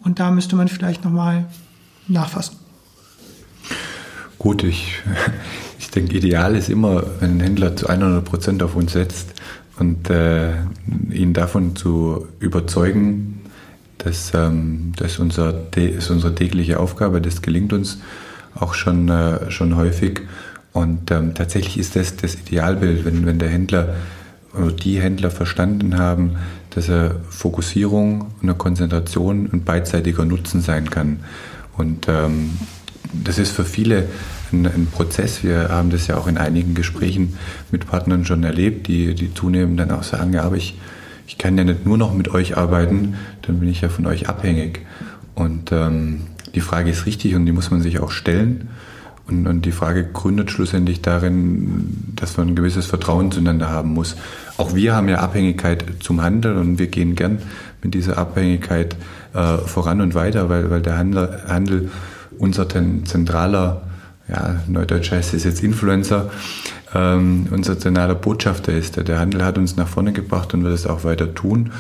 [0.01, 1.47] und da müsste man vielleicht nochmal
[2.09, 2.57] nachfassen?
[4.39, 5.62] Gut, ich, ich
[5.95, 9.35] denke, ideal ist immer, wenn ein Händler zu 100 Prozent auf uns setzt
[9.79, 10.53] und äh,
[11.11, 13.41] ihn davon zu überzeugen,
[13.99, 17.99] dass ähm, das unser, ist unsere tägliche Aufgabe, das gelingt uns
[18.55, 20.21] auch schon, äh, schon häufig.
[20.73, 23.95] Und ähm, tatsächlich ist das das Idealbild, wenn, wenn der Händler
[24.55, 26.37] oder die Händler verstanden haben,
[26.71, 31.21] dass er Fokussierung, eine Konzentration und beidseitiger Nutzen sein kann.
[31.77, 32.59] Und ähm,
[33.13, 34.09] das ist für viele
[34.53, 35.43] ein, ein, Prozess.
[35.43, 37.37] Wir haben das ja auch in einigen Gesprächen
[37.71, 40.79] mit Partnern schon erlebt, die, die zunehmend dann auch sagen, ja, aber ich,
[41.27, 44.29] ich kann ja nicht nur noch mit euch arbeiten, dann bin ich ja von euch
[44.29, 44.81] abhängig.
[45.35, 46.23] Und ähm,
[46.55, 48.69] die Frage ist richtig und die muss man sich auch stellen.
[49.27, 54.17] Und, und, die Frage gründet schlussendlich darin, dass man ein gewisses Vertrauen zueinander haben muss.
[54.57, 57.39] Auch wir haben ja Abhängigkeit zum Handel und wir gehen gern
[57.83, 58.97] mit dieser Abhängigkeit
[59.33, 61.91] äh, voran und weiter, weil, weil der Handel, Handel
[62.39, 63.83] unser zentraler,
[64.33, 66.31] ja, neudeutsch heißt es jetzt Influencer,
[66.95, 68.97] ähm, unser zentraler Botschafter ist.
[68.97, 71.73] Der Handel hat uns nach vorne gebracht und wird es auch weiter tun.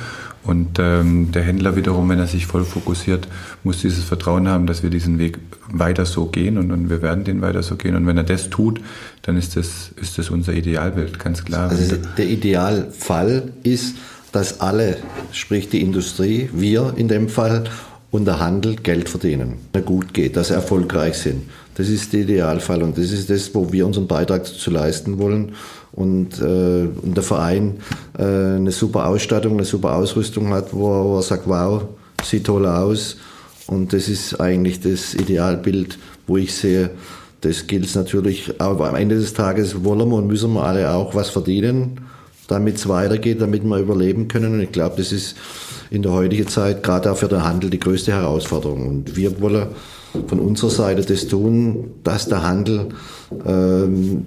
[0.45, 3.29] Und ähm, der Händler wiederum, wenn er sich voll fokussiert,
[3.63, 5.39] muss dieses Vertrauen haben, dass wir diesen Weg
[5.71, 7.95] weiter so gehen und, und wir werden den weiter so gehen.
[7.95, 8.81] Und wenn er das tut,
[9.23, 11.71] dann ist das, ist das unser Idealbild, ganz klar.
[11.71, 13.95] Also der Idealfall ist,
[14.33, 14.97] dass alle,
[15.31, 17.65] sprich die Industrie, wir in dem Fall
[18.11, 19.55] und der Handel Geld verdienen,
[19.87, 21.45] gut geht, dass sie erfolgreich sind.
[21.75, 25.53] Das ist der Idealfall und das ist das, wo wir unseren Beitrag zu leisten wollen
[25.93, 27.79] und, äh, und der Verein
[28.19, 28.23] äh,
[28.57, 31.83] eine super Ausstattung, eine super Ausrüstung hat, wo er, wo er sagt, wow,
[32.23, 33.17] sieht toll aus
[33.67, 36.91] und das ist eigentlich das Idealbild, wo ich sehe,
[37.41, 41.15] das gilt natürlich, aber am Ende des Tages wollen wir und müssen wir alle auch
[41.15, 42.01] was verdienen,
[42.49, 44.55] damit es weitergeht, damit wir überleben können.
[44.55, 45.37] Und ich glaube, das ist
[45.91, 48.87] in der heutigen Zeit gerade auch für den Handel die größte Herausforderung.
[48.87, 49.67] Und wir wollen
[50.27, 52.89] von unserer Seite das tun, dass der Handel
[53.47, 54.27] ähm,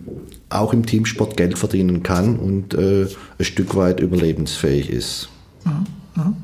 [0.49, 5.29] auch im Teamsport Geld verdienen kann und äh, ein Stück weit überlebensfähig ist.
[5.63, 5.85] Mhm.
[6.15, 6.35] Mhm.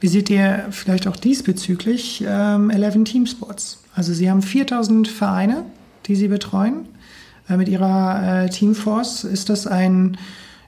[0.00, 3.82] Wie seht ihr vielleicht auch diesbezüglich ähm, 11 Team Sports?
[3.94, 5.64] Also Sie haben 4000 Vereine,
[6.06, 6.86] die Sie betreuen.
[7.48, 10.18] Äh, mit Ihrer äh, Teamforce ist das ein,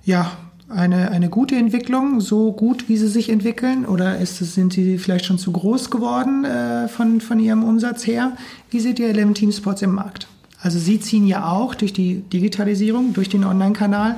[0.04, 0.30] ja,
[0.68, 3.86] eine, eine gute Entwicklung, so gut, wie sie sich entwickeln?
[3.86, 8.06] Oder ist es, sind sie vielleicht schon zu groß geworden äh, von, von ihrem Umsatz
[8.06, 8.32] her?
[8.70, 10.26] Wie seht ihr 11 Team Sports im Markt?
[10.60, 14.16] Also Sie ziehen ja auch durch die Digitalisierung, durch den Online-Kanal,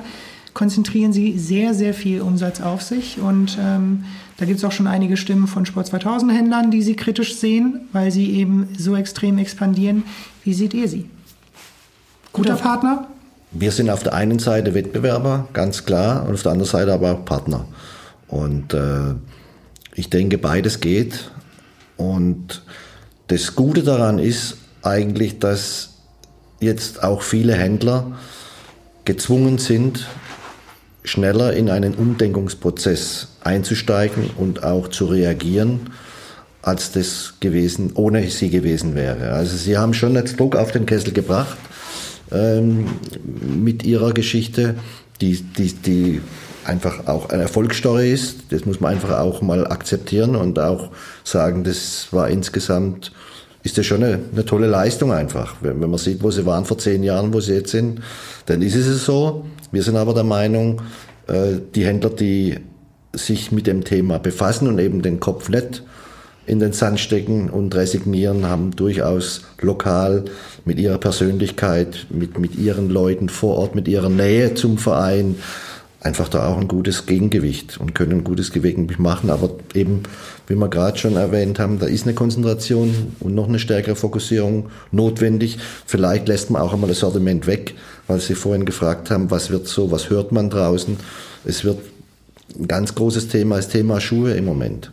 [0.53, 4.05] konzentrieren Sie sehr, sehr viel Umsatz auf sich und ähm,
[4.37, 7.81] da gibt es auch schon einige Stimmen von Sport 2000 Händlern, die sie kritisch sehen,
[7.91, 10.03] weil sie eben so extrem expandieren.
[10.45, 11.09] Wie seht ihr sie?
[12.31, 13.07] Guter Partner?
[13.51, 17.13] Wir sind auf der einen Seite Wettbewerber, ganz klar, und auf der anderen Seite aber
[17.13, 17.65] auch Partner.
[18.27, 19.15] Und äh,
[19.95, 21.31] ich denke, beides geht.
[21.97, 22.61] Und
[23.27, 25.95] das Gute daran ist eigentlich, dass
[26.59, 28.17] jetzt auch viele Händler
[29.05, 30.07] gezwungen sind,
[31.03, 35.89] schneller in einen Umdenkungsprozess einzusteigen und auch zu reagieren,
[36.61, 39.31] als das gewesen, ohne sie gewesen wäre.
[39.31, 41.57] Also sie haben schon jetzt Druck auf den Kessel gebracht
[42.31, 42.85] ähm,
[43.41, 44.75] mit ihrer Geschichte,
[45.21, 46.21] die, die, die
[46.65, 48.51] einfach auch eine Erfolgsstory ist.
[48.51, 50.91] Das muss man einfach auch mal akzeptieren und auch
[51.23, 53.11] sagen, das war insgesamt,
[53.63, 55.55] ist das schon eine, eine tolle Leistung einfach.
[55.61, 58.01] Wenn, wenn man sieht, wo sie waren vor zehn Jahren, wo sie jetzt sind,
[58.45, 59.45] dann ist es so.
[59.71, 60.81] Wir sind aber der Meinung,
[61.27, 62.59] äh, die Händler, die
[63.13, 65.83] sich mit dem Thema befassen und eben den Kopf nicht
[66.49, 70.25] in den Sand stecken und resignieren, haben durchaus lokal
[70.65, 75.35] mit ihrer Persönlichkeit, mit, mit ihren Leuten vor Ort, mit ihrer Nähe zum Verein
[76.01, 79.29] einfach da auch ein gutes Gegengewicht und können ein gutes Gegengewicht machen.
[79.29, 80.03] Aber eben,
[80.47, 84.69] wie wir gerade schon erwähnt haben, da ist eine Konzentration und noch eine stärkere Fokussierung
[84.91, 85.57] notwendig.
[85.85, 87.75] Vielleicht lässt man auch einmal das Sortiment weg,
[88.07, 90.97] weil Sie vorhin gefragt haben, was wird so, was hört man draußen.
[91.45, 91.79] Es wird
[92.57, 94.91] ein ganz großes Thema, das Thema Schuhe im Moment.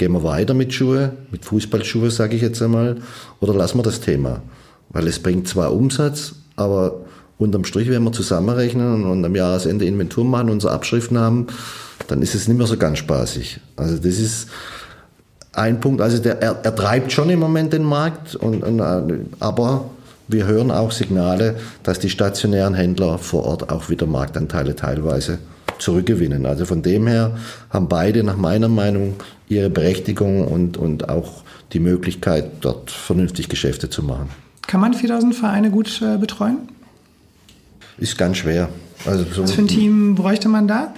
[0.00, 2.96] Gehen wir weiter mit Schuhe, mit Fußballschuhe, sage ich jetzt einmal,
[3.38, 4.40] oder lassen wir das Thema?
[4.88, 7.02] Weil es bringt zwar Umsatz, aber
[7.36, 11.48] unterm Strich, wenn wir zusammenrechnen und am Jahresende Inventur machen, unsere Abschriften haben,
[12.08, 13.60] dann ist es nicht mehr so ganz spaßig.
[13.76, 14.48] Also das ist
[15.52, 18.80] ein Punkt, also der, er, er treibt schon im Moment den Markt, und, und,
[19.38, 19.90] aber
[20.28, 25.40] wir hören auch Signale, dass die stationären Händler vor Ort auch wieder Marktanteile teilweise
[25.80, 26.46] zurückgewinnen.
[26.46, 27.36] Also von dem her
[27.70, 29.14] haben beide nach meiner Meinung
[29.48, 34.30] ihre Berechtigung und, und auch die Möglichkeit, dort vernünftig Geschäfte zu machen.
[34.66, 36.68] Kann man 4000 Vereine gut äh, betreuen?
[38.00, 38.68] ist ganz schwer.
[39.04, 40.94] Also so Was für ein Team bräuchte man da?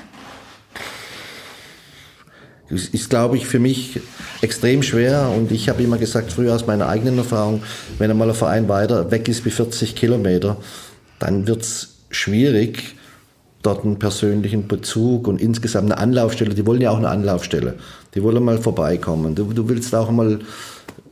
[2.70, 4.00] Das ist, glaube ich, für mich
[4.40, 5.30] extrem schwer.
[5.36, 7.62] Und ich habe immer gesagt, früher aus meiner eigenen Erfahrung,
[7.98, 10.56] wenn einmal ein Verein weiter weg ist wie 40 Kilometer,
[11.18, 12.96] dann wird es schwierig,
[13.62, 16.54] dort einen persönlichen Bezug und insgesamt eine Anlaufstelle.
[16.54, 17.74] Die wollen ja auch eine Anlaufstelle.
[18.14, 19.34] Die wollen mal vorbeikommen.
[19.34, 20.40] Du, du willst auch mal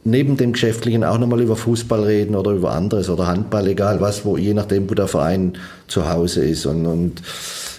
[0.05, 4.25] neben dem Geschäftlichen auch nochmal über Fußball reden oder über anderes oder Handball, egal was,
[4.25, 5.55] wo je nachdem, wo der Verein
[5.89, 6.67] zu Hause ist.
[6.67, 7.23] Und, und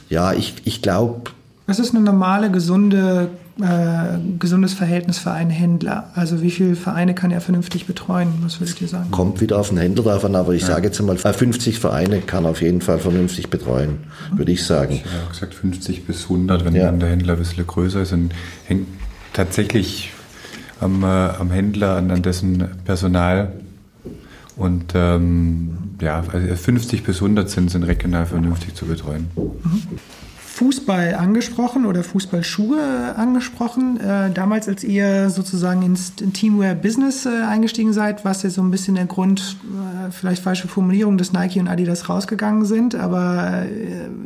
[0.10, 1.31] ja, ich, ich glaube.
[1.67, 6.09] Was ist eine normale, gesunde, äh, gesundes Verhältnis für einen Händler?
[6.15, 8.29] Also wie viele Vereine kann er vernünftig betreuen?
[8.43, 9.11] Was würdet ihr sagen?
[9.11, 10.69] Kommt wieder auf den Händler drauf an, aber ich ja.
[10.69, 13.99] sage jetzt mal, 50 Vereine kann er auf jeden Fall vernünftig betreuen,
[14.33, 14.93] würde ich sagen.
[14.93, 16.85] Ich habe gesagt 50 bis 100, wenn ja.
[16.85, 18.13] dann der Händler ein bisschen größer ist.
[18.13, 18.33] Und
[18.65, 18.87] hängt
[19.33, 20.11] tatsächlich
[20.79, 23.53] am, äh, am Händler, an, an, dessen Personal.
[24.55, 29.27] Und ähm, ja, also 50 bis 100 sind, sind regional vernünftig zu betreuen.
[29.35, 29.99] Mhm.
[30.62, 34.00] Fußball angesprochen oder Fußballschuhe angesprochen.
[34.00, 38.69] Äh, damals, als ihr sozusagen ins Teamwear-Business äh, eingestiegen seid, war es ja so ein
[38.69, 42.93] bisschen der Grund, äh, vielleicht falsche Formulierung, dass Nike und Adidas rausgegangen sind.
[42.93, 43.65] Aber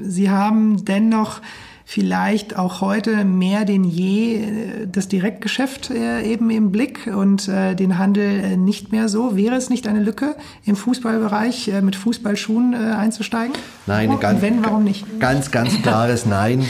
[0.02, 1.40] sie haben dennoch
[1.88, 7.76] vielleicht auch heute mehr denn je äh, das Direktgeschäft äh, eben im Blick und äh,
[7.76, 9.38] den Handel nicht mehr so.
[9.38, 13.56] Wäre es nicht eine Lücke im Fußballbereich mit Fußballschuhen einzusteigen?
[13.86, 15.06] Nein, oh, ganz, wenn, warum nicht?
[15.20, 16.66] Ganz, ganz klares Nein.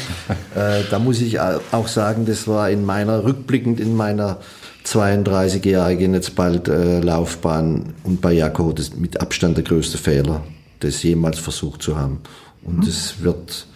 [0.89, 4.39] da muss ich auch sagen, das war in meiner, rückblickend in meiner
[4.86, 10.43] 32-jährigen jetzt bald Laufbahn und bei Jakob das mit Abstand der größte Fehler,
[10.82, 12.19] das jemals versucht zu haben.
[12.63, 13.23] Und es mhm.
[13.23, 13.67] wird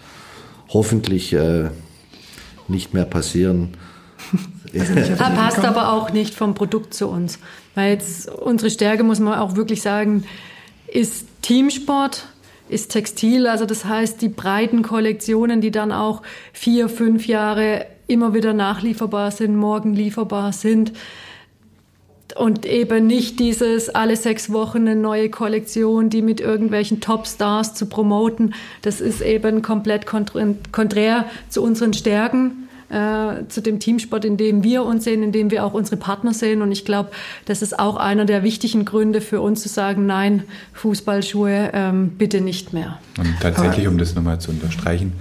[0.70, 1.70] hoffentlich äh,
[2.68, 3.70] nicht mehr passieren.
[5.18, 7.40] Passt aber auch nicht vom Produkt zu uns.
[7.76, 10.26] Weil jetzt unsere Stärke, muss man auch wirklich sagen,
[10.88, 12.28] ist Teamsport,
[12.68, 16.22] ist Textil, also das heißt die breiten Kollektionen, die dann auch
[16.54, 20.94] vier, fünf Jahre immer wieder nachlieferbar sind, morgen lieferbar sind
[22.36, 27.88] und eben nicht dieses alle sechs Wochen eine neue Kollektion, die mit irgendwelchen Topstars zu
[27.88, 28.54] promoten.
[28.82, 32.66] Das ist eben komplett konträr zu unseren Stärken.
[32.90, 36.34] Äh, zu dem Teamsport, in dem wir uns sehen, in dem wir auch unsere Partner
[36.34, 36.64] sehen.
[36.64, 37.12] Und ich glaube,
[37.46, 40.42] das ist auch einer der wichtigen Gründe für uns zu sagen, nein,
[40.74, 42.98] Fußballschuhe ähm, bitte nicht mehr.
[43.20, 45.14] Und tatsächlich, um das nochmal zu unterstreichen,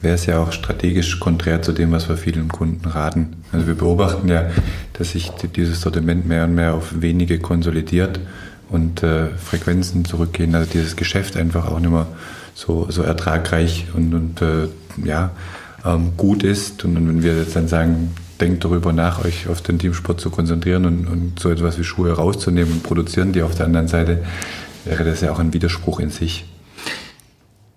[0.00, 3.36] wäre es ja auch strategisch konträr zu dem, was wir vielen Kunden raten.
[3.52, 4.50] Also wir beobachten ja,
[4.94, 8.20] dass sich dieses Sortiment mehr und mehr auf wenige konsolidiert
[8.70, 10.54] und äh, Frequenzen zurückgehen.
[10.54, 12.06] Also dieses Geschäft einfach auch nicht mehr
[12.54, 14.68] so, so ertragreich und, und äh,
[15.04, 15.30] ja,
[15.84, 16.84] ähm, gut ist.
[16.84, 20.30] Und, und wenn wir jetzt dann sagen, denkt darüber nach, euch auf den Teamsport zu
[20.30, 24.22] konzentrieren und, und so etwas wie Schuhe rauszunehmen und produzieren die auf der anderen Seite,
[24.84, 26.46] wäre das ja auch ein Widerspruch in sich.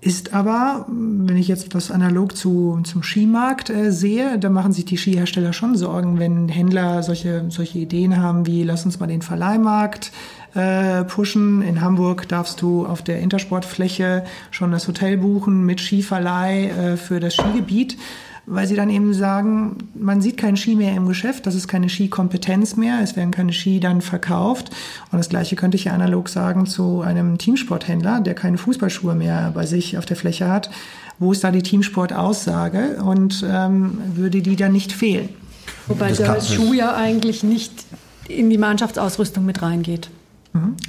[0.04, 4.84] Ist aber, wenn ich jetzt das analog zu, zum Skimarkt äh, sehe, da machen sich
[4.84, 9.22] die Skihersteller schon Sorgen, wenn Händler solche, solche Ideen haben wie, lass uns mal den
[9.22, 10.12] Verleihmarkt
[10.56, 11.62] äh, pushen.
[11.62, 17.22] In Hamburg darfst du auf der Intersportfläche schon das Hotel buchen mit Skiverleih äh, für
[17.22, 17.96] das Skigebiet
[18.46, 21.90] weil sie dann eben sagen, man sieht keinen Ski mehr im Geschäft, das ist keine
[21.90, 24.70] Skikompetenz mehr, es werden keine Ski dann verkauft.
[25.12, 29.52] Und das Gleiche könnte ich ja analog sagen zu einem Teamsporthändler, der keine Fußballschuhe mehr
[29.54, 30.70] bei sich auf der Fläche hat.
[31.20, 35.30] Wo ist da die Teamsportaussage und ähm, würde die dann nicht fehlen?
[35.88, 37.72] Wobei der Schuh ja eigentlich nicht
[38.28, 40.10] in die Mannschaftsausrüstung mit reingeht.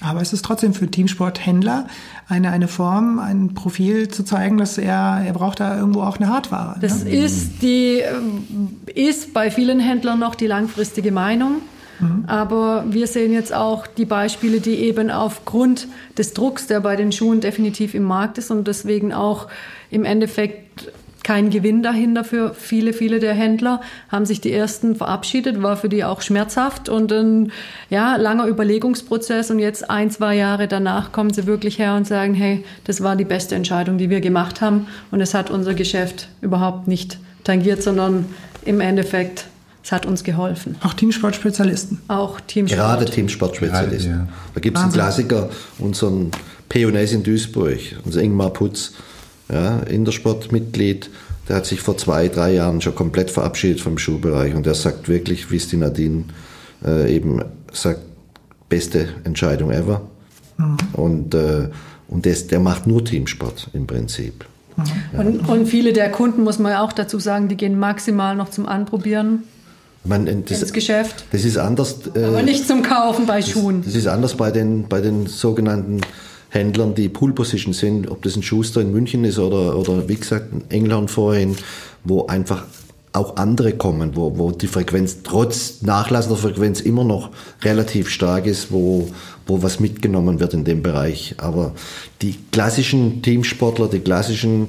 [0.00, 1.86] Aber es ist trotzdem für Teamsporthändler
[2.28, 6.28] eine, eine Form, ein Profil zu zeigen, dass er, er braucht da irgendwo auch eine
[6.28, 6.76] Hardware.
[6.80, 7.10] Das ne?
[7.10, 8.02] ist, die,
[8.94, 11.62] ist bei vielen Händlern noch die langfristige Meinung.
[12.00, 12.24] Mhm.
[12.26, 17.12] Aber wir sehen jetzt auch die Beispiele, die eben aufgrund des Drucks, der bei den
[17.12, 19.48] Schuhen definitiv im Markt ist und deswegen auch
[19.90, 20.92] im Endeffekt
[21.24, 25.88] kein Gewinn dahinter für viele, viele der Händler, haben sich die ersten verabschiedet, war für
[25.88, 27.50] die auch schmerzhaft und ein
[27.90, 32.34] ja, langer Überlegungsprozess und jetzt ein, zwei Jahre danach kommen sie wirklich her und sagen,
[32.34, 36.28] hey, das war die beste Entscheidung, die wir gemacht haben und es hat unser Geschäft
[36.42, 38.26] überhaupt nicht tangiert, sondern
[38.64, 39.46] im Endeffekt
[39.82, 40.76] es hat uns geholfen.
[40.82, 42.00] Auch Teamsportspezialisten.
[42.08, 42.80] Auch Teamsport.
[42.80, 44.12] Gerade Teamsportspezialisten.
[44.12, 44.28] Ja.
[44.54, 46.30] Da gibt es einen Klassiker, unseren
[46.70, 48.92] Pioners in Duisburg, unser Ingmar Putz
[49.52, 51.10] ja, Intersport-Mitglied,
[51.48, 55.08] der hat sich vor zwei, drei Jahren schon komplett verabschiedet vom Schuhbereich und der sagt
[55.08, 56.24] wirklich, wie es die Nadine
[56.84, 58.00] äh, eben sagt,
[58.68, 60.02] beste Entscheidung ever.
[60.56, 60.76] Mhm.
[60.94, 61.68] Und, äh,
[62.08, 64.46] und das, der macht nur Teamsport im Prinzip.
[64.76, 64.84] Mhm.
[65.12, 65.20] Ja.
[65.20, 68.50] Und, und, viele der Kunden, muss man ja auch dazu sagen, die gehen maximal noch
[68.50, 69.44] zum Anprobieren.
[70.06, 71.24] Man, das, ins Geschäft.
[71.32, 72.00] Das ist anders.
[72.14, 73.82] Äh, Aber nicht zum Kaufen bei Schuhen.
[73.82, 76.00] Das, das ist anders bei den, bei den sogenannten
[76.54, 80.14] Händlern, die Pool Position sind, ob das ein Schuster in München ist oder, oder wie
[80.14, 81.56] gesagt ein England vorhin,
[82.04, 82.64] wo einfach
[83.12, 87.30] auch andere kommen, wo, wo die Frequenz trotz nachlassender Frequenz immer noch
[87.62, 89.08] relativ stark ist, wo,
[89.46, 91.34] wo was mitgenommen wird in dem Bereich.
[91.38, 91.74] Aber
[92.22, 94.68] die klassischen Teamsportler, die klassischen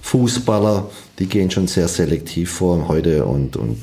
[0.00, 3.78] Fußballer, die gehen schon sehr selektiv vor heute und, und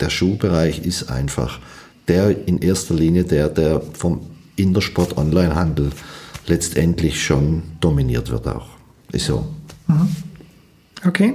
[0.00, 1.58] der Schuhbereich ist einfach
[2.06, 4.20] der in erster Linie der, der vom
[4.56, 5.90] Intersport-Online-Handel
[6.48, 8.68] letztendlich schon dominiert wird auch.
[9.12, 9.46] Ist so.
[9.86, 10.08] Mhm.
[11.06, 11.34] Okay.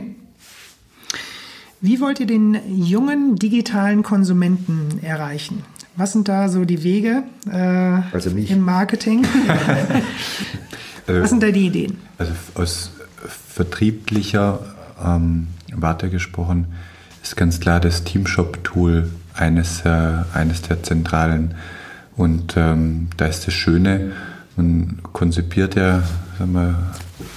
[1.82, 5.64] Wie wollt ihr den jungen digitalen Konsumenten erreichen?
[5.96, 9.26] Was sind da so die Wege äh, also im Marketing?
[11.08, 11.98] Was sind da die Ideen?
[12.18, 12.92] Also aus
[13.28, 14.60] vertrieblicher
[15.06, 16.68] ähm, Warte gesprochen
[17.22, 21.56] ist ganz klar das Teamshop-Tool eines, äh, eines der zentralen.
[22.16, 24.12] Und ähm, da ist das Schöne,
[24.56, 26.04] man konzipiert ja
[26.40, 26.76] wir,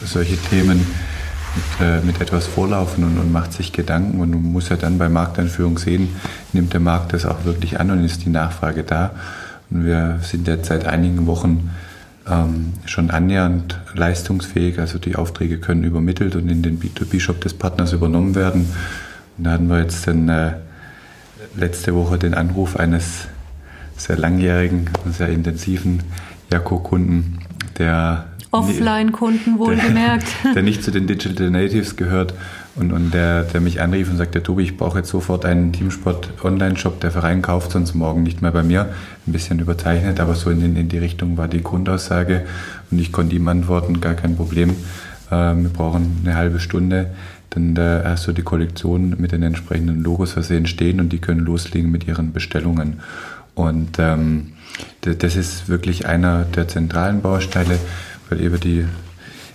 [0.05, 4.77] solche Themen mit, äh, mit, etwas Vorlaufen und, und, macht sich Gedanken und muss ja
[4.77, 6.09] dann bei Markteinführung sehen,
[6.53, 9.13] nimmt der Markt das auch wirklich an und ist die Nachfrage da.
[9.71, 11.71] Und wir sind jetzt seit einigen Wochen
[12.29, 17.93] ähm, schon annähernd leistungsfähig, also die Aufträge können übermittelt und in den B2B-Shop des Partners
[17.93, 18.69] übernommen werden.
[19.39, 20.55] Und da hatten wir jetzt dann, äh,
[21.57, 23.29] letzte Woche den Anruf eines
[23.97, 26.03] sehr langjährigen, sehr intensiven
[26.51, 27.39] Jakko-Kunden,
[27.79, 30.27] der Offline-Kunden wohlgemerkt.
[30.45, 32.35] Der, der, nicht zu den Digital Natives gehört
[32.77, 37.01] und, und der, der mich anrief und sagte, Tobi, ich brauche jetzt sofort einen Teamsport-Online-Shop,
[37.01, 38.89] der Verein kauft sonst morgen nicht mehr bei mir.
[39.27, 42.47] Ein bisschen überzeichnet, aber so in, in die Richtung war die Grundaussage
[42.91, 44.71] und ich konnte ihm antworten, gar kein Problem.
[45.31, 47.11] Äh, wir brauchen eine halbe Stunde,
[47.51, 51.41] dann äh, hast du die Kollektion mit den entsprechenden Logos versehen stehen und die können
[51.41, 53.01] loslegen mit ihren Bestellungen.
[53.55, 54.53] Und ähm,
[55.03, 57.79] das ist wirklich einer der zentralen Bausteine.
[58.29, 58.85] weil eben die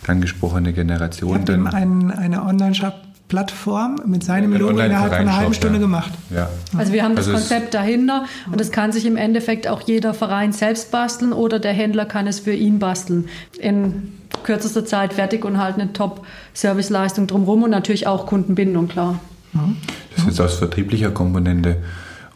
[0.07, 1.67] angesprochene Generation dann.
[1.67, 2.93] Ein, eine Online-Shop
[3.27, 5.81] Plattform mit seinem Logo innerhalb von einer halben Stunde ja.
[5.81, 6.11] gemacht.
[6.31, 6.49] Ja.
[6.77, 10.13] Also wir haben das also Konzept dahinter und das kann sich im Endeffekt auch jeder
[10.13, 13.29] Verein selbst basteln oder der Händler kann es für ihn basteln.
[13.57, 14.11] In
[14.43, 19.21] kürzester Zeit fertig und halt eine Top-Serviceleistung drumherum und natürlich auch Kundenbindung, klar.
[19.53, 21.77] Das ist jetzt aus vertrieblicher Komponente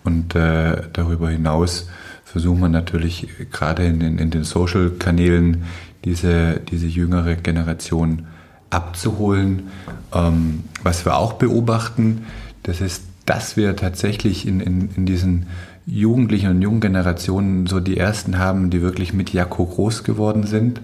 [0.05, 1.89] und äh, darüber hinaus
[2.35, 5.63] versuchen wir natürlich gerade in den, in den Social-Kanälen
[6.03, 8.23] diese, diese jüngere Generation
[8.69, 9.67] abzuholen.
[10.13, 12.25] Ähm, was wir auch beobachten,
[12.63, 15.45] das ist, dass wir tatsächlich in, in, in diesen
[15.85, 20.81] Jugendlichen und jungen Generationen so die ersten haben, die wirklich mit Jakko groß geworden sind.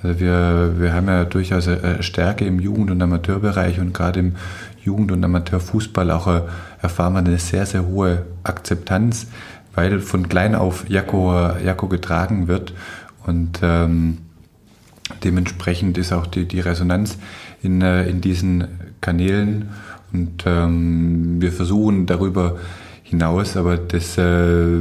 [0.00, 4.36] Also wir, wir haben ja durchaus eine Stärke im Jugend- und Amateurbereich und gerade im
[4.84, 6.42] Jugend- und Amateurfußball auch
[6.80, 9.26] erfahren wir eine sehr, sehr hohe Akzeptanz,
[9.74, 11.32] weil von klein auf Jakko,
[11.64, 12.74] Jakko getragen wird
[13.26, 14.18] und ähm,
[15.22, 17.18] dementsprechend ist auch die, die Resonanz
[17.62, 18.66] in, äh, in diesen
[19.00, 19.70] Kanälen
[20.12, 22.56] und ähm, wir versuchen darüber
[23.02, 24.76] hinaus, aber das äh,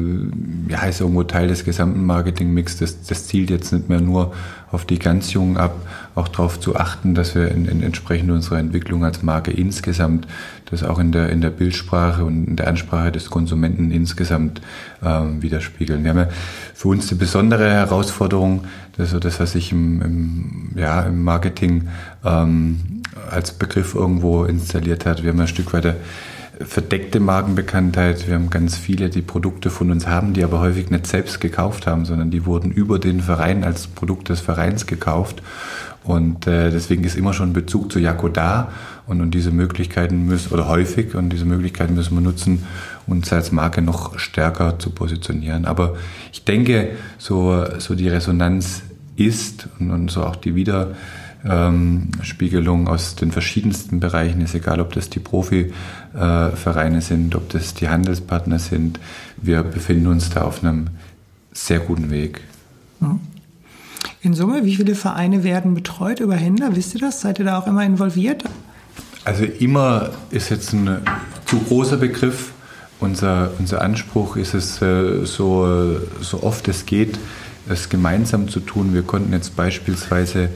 [0.69, 2.77] ja, ist irgendwo Teil des gesamten Marketingmix.
[2.77, 4.33] Das, das zielt jetzt nicht mehr nur
[4.74, 5.76] auf die ganz Jungen ab,
[6.15, 10.28] auch darauf zu achten, dass wir in, in entsprechend unserer Entwicklung als Marke insgesamt
[10.71, 14.61] das auch in der, in der Bildsprache und in der Ansprache des Konsumenten insgesamt
[15.05, 16.03] ähm, widerspiegeln.
[16.03, 16.30] Wir haben ja
[16.74, 18.65] für uns eine besondere Herausforderung,
[18.97, 21.89] ist das, was sich im, im, ja, im Marketing
[22.26, 22.80] ähm,
[23.30, 25.24] als Begriff irgendwo installiert hat.
[25.24, 25.95] Wir haben ein Stück weiter
[26.60, 28.28] verdeckte Markenbekanntheit.
[28.28, 31.88] Wir haben ganz viele, die Produkte von uns haben, die aber häufig nicht selbst gekauft
[31.88, 35.41] haben, sondern die wurden über den Verein als Produkt des Vereins gekauft.
[36.04, 38.72] Und äh, deswegen ist immer schon Bezug zu Jako da.
[39.08, 42.64] Und, und diese Möglichkeiten müssen, oder häufig, und diese Möglichkeiten müssen wir nutzen,
[43.08, 45.66] uns als Marke noch stärker zu positionieren.
[45.66, 45.95] Aber
[46.32, 48.84] ich denke, so, so die Resonanz
[49.16, 50.95] ist und, und so auch die Wieder
[51.45, 57.49] ähm, Spiegelung aus den verschiedensten Bereichen ist, egal ob das die Profivereine äh, sind, ob
[57.49, 58.99] das die Handelspartner sind.
[59.37, 60.87] Wir befinden uns da auf einem
[61.51, 62.41] sehr guten Weg.
[62.99, 63.19] Mhm.
[64.21, 66.75] In Summe, wie viele Vereine werden betreut über Händler?
[66.75, 67.19] Wisst ihr das?
[67.19, 68.45] Seid ihr da auch immer involviert?
[69.25, 70.99] Also immer ist jetzt ein
[71.45, 72.53] zu großer Begriff.
[72.99, 77.19] Unser, unser Anspruch ist es, äh, so, so oft es geht,
[77.67, 78.93] es gemeinsam zu tun.
[78.93, 80.49] Wir konnten jetzt beispielsweise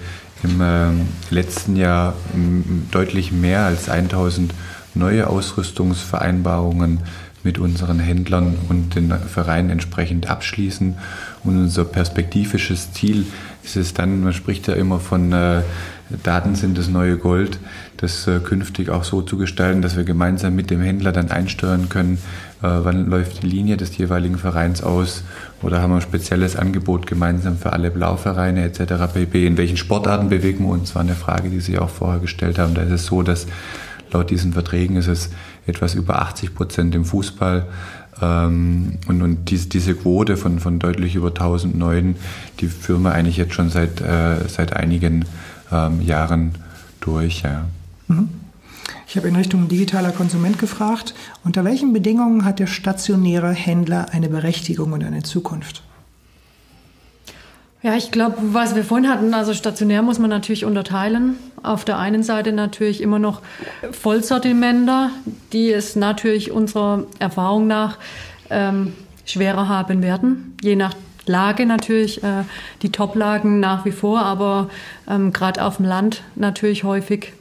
[0.43, 2.13] im äh, letzten Jahr
[2.91, 4.53] deutlich mehr als 1000
[4.93, 7.01] neue Ausrüstungsvereinbarungen
[7.43, 10.95] mit unseren Händlern und den Vereinen entsprechend abschließen.
[11.43, 13.25] Und unser perspektivisches Ziel
[13.63, 15.61] ist es dann, man spricht ja immer von äh,
[16.23, 17.59] Daten sind das neue Gold,
[17.97, 21.89] das äh, künftig auch so zu gestalten, dass wir gemeinsam mit dem Händler dann einsteuern
[21.89, 22.17] können,
[22.62, 25.24] wann läuft die Linie des jeweiligen Vereins aus
[25.62, 29.14] oder haben wir ein spezielles Angebot gemeinsam für alle Blauvereine etc.
[29.14, 29.45] pp.
[29.45, 30.95] In welchen Sportarten bewegen wir uns?
[30.95, 32.74] War eine Frage, die Sie auch vorher gestellt haben.
[32.74, 33.47] Da ist es so, dass
[34.12, 35.30] laut diesen Verträgen ist es
[35.66, 37.68] etwas über 80 Prozent im Fußball.
[38.22, 42.16] Ähm, und, und diese, diese Quote von, von deutlich über 1000 Neuen,
[42.60, 45.26] die führen wir eigentlich jetzt schon seit, äh, seit einigen
[45.72, 46.55] ähm, Jahren
[47.01, 47.43] durch.
[47.43, 47.66] Ja.
[48.08, 48.30] Mhm.
[49.10, 51.14] Ich habe in Richtung digitaler Konsument gefragt,
[51.45, 55.82] unter welchen Bedingungen hat der stationäre Händler eine Berechtigung und eine Zukunft?
[57.82, 61.38] Ja, ich glaube, was wir vorhin hatten, also stationär muss man natürlich unterteilen.
[61.64, 63.41] Auf der einen Seite natürlich immer noch
[63.91, 65.12] Vollsortimenter,
[65.53, 67.99] die es natürlich unserer Erfahrung nach
[68.49, 68.93] ähm,
[69.26, 70.95] schwerer haben werden, je nach
[71.28, 72.43] Lage natürlich, äh,
[72.82, 74.70] die Top-Lagen nach wie vor, aber
[75.10, 77.34] ähm, gerade auf dem Land natürlich häufig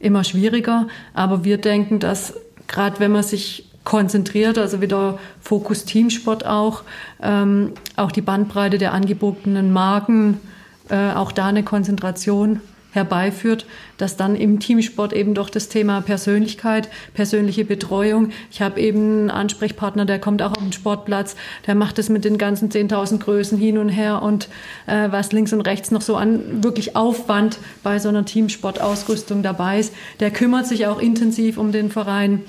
[0.00, 0.88] immer schwieriger.
[1.14, 2.34] Aber wir denken, dass
[2.66, 6.82] gerade wenn man sich konzentriert, also wieder Fokus Teamsport auch,
[7.22, 10.40] ähm, auch die Bandbreite der angebotenen Marken,
[10.88, 12.60] äh, auch da eine Konzentration
[12.92, 13.66] herbeiführt,
[13.98, 18.30] dass dann im Teamsport eben doch das Thema Persönlichkeit, persönliche Betreuung.
[18.50, 21.36] Ich habe eben einen Ansprechpartner, der kommt auch auf den Sportplatz,
[21.66, 24.48] der macht es mit den ganzen 10.000 Größen hin und her und
[24.86, 29.80] äh, was links und rechts noch so an wirklich Aufwand bei so einer Teamsportausrüstung dabei
[29.80, 29.94] ist.
[30.20, 32.42] Der kümmert sich auch intensiv um den Verein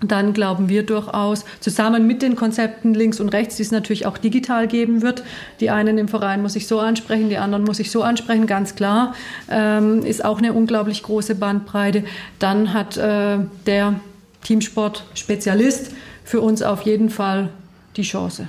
[0.00, 4.16] dann glauben wir durchaus, zusammen mit den Konzepten links und rechts, die es natürlich auch
[4.16, 5.22] digital geben wird.
[5.60, 8.74] Die einen im Verein muss ich so ansprechen, die anderen muss ich so ansprechen, ganz
[8.74, 9.14] klar.
[9.50, 12.04] Ähm, ist auch eine unglaublich große Bandbreite.
[12.38, 14.00] Dann hat äh, der
[14.44, 15.92] Teamsport-Spezialist
[16.24, 17.50] für uns auf jeden Fall
[17.96, 18.48] die Chance.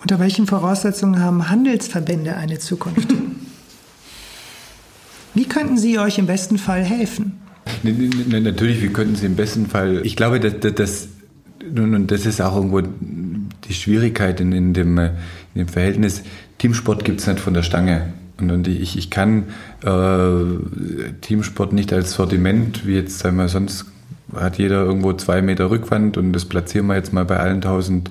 [0.00, 3.14] Unter welchen Voraussetzungen haben Handelsverbände eine Zukunft?
[5.34, 7.41] Wie könnten sie euch im besten Fall helfen?
[7.82, 10.00] Natürlich, wir könnten sie im besten Fall.
[10.04, 11.08] Ich glaube, dass, dass
[11.76, 15.10] und das ist auch irgendwo die Schwierigkeit in, in, dem, in
[15.54, 16.22] dem Verhältnis.
[16.58, 18.12] Teamsport gibt es nicht von der Stange.
[18.38, 19.44] Und, ich, ich kann
[19.84, 23.86] äh, Teamsport nicht als Sortiment, wie jetzt sagen wir sonst
[24.34, 28.10] hat jeder irgendwo zwei Meter Rückwand und das platzieren wir jetzt mal bei allen 1000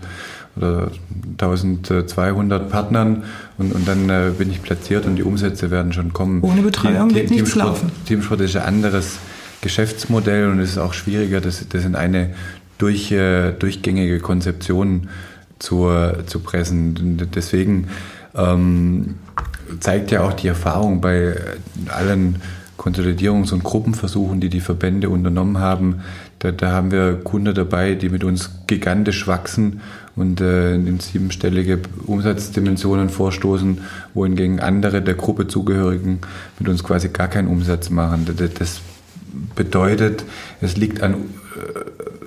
[0.57, 0.91] oder
[1.39, 3.23] 1200 Partnern
[3.57, 6.41] und, und dann äh, bin ich platziert und die Umsätze werden schon kommen.
[6.43, 7.91] Ohne Betreuung Team, wird nichts laufen.
[8.05, 9.17] Teamsport ist ein anderes
[9.61, 12.31] Geschäftsmodell und es ist auch schwieriger, das, das in eine
[12.77, 15.09] durch, äh, durchgängige Konzeption
[15.59, 15.89] zu,
[16.25, 17.29] zu pressen.
[17.33, 17.87] Deswegen
[18.35, 19.15] ähm,
[19.79, 21.35] zeigt ja auch die Erfahrung bei
[21.89, 22.37] allen
[22.77, 26.01] Konsolidierungs- und Gruppenversuchen, die die Verbände unternommen haben.
[26.39, 29.81] Da, da haben wir Kunden dabei, die mit uns gigantisch wachsen
[30.15, 33.81] und äh, in siebenstellige Umsatzdimensionen vorstoßen,
[34.15, 36.21] wohingegen andere der Gruppe zugehörigen
[36.57, 38.27] mit uns quasi gar keinen Umsatz machen.
[38.57, 38.81] Das
[39.55, 40.25] bedeutet,
[40.61, 41.15] es liegt an,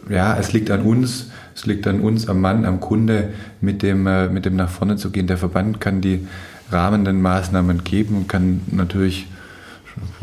[0.08, 3.30] äh, ja, es liegt an uns, es liegt an uns, am Mann, am Kunde,
[3.60, 5.26] mit dem, äh, mit dem nach vorne zu gehen.
[5.26, 6.26] Der Verband kann die
[6.70, 9.26] rahmenden Maßnahmen geben und kann natürlich,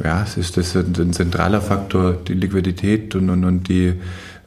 [0.04, 3.94] ja, es ist das ein zentraler Faktor, die Liquidität und, und, und die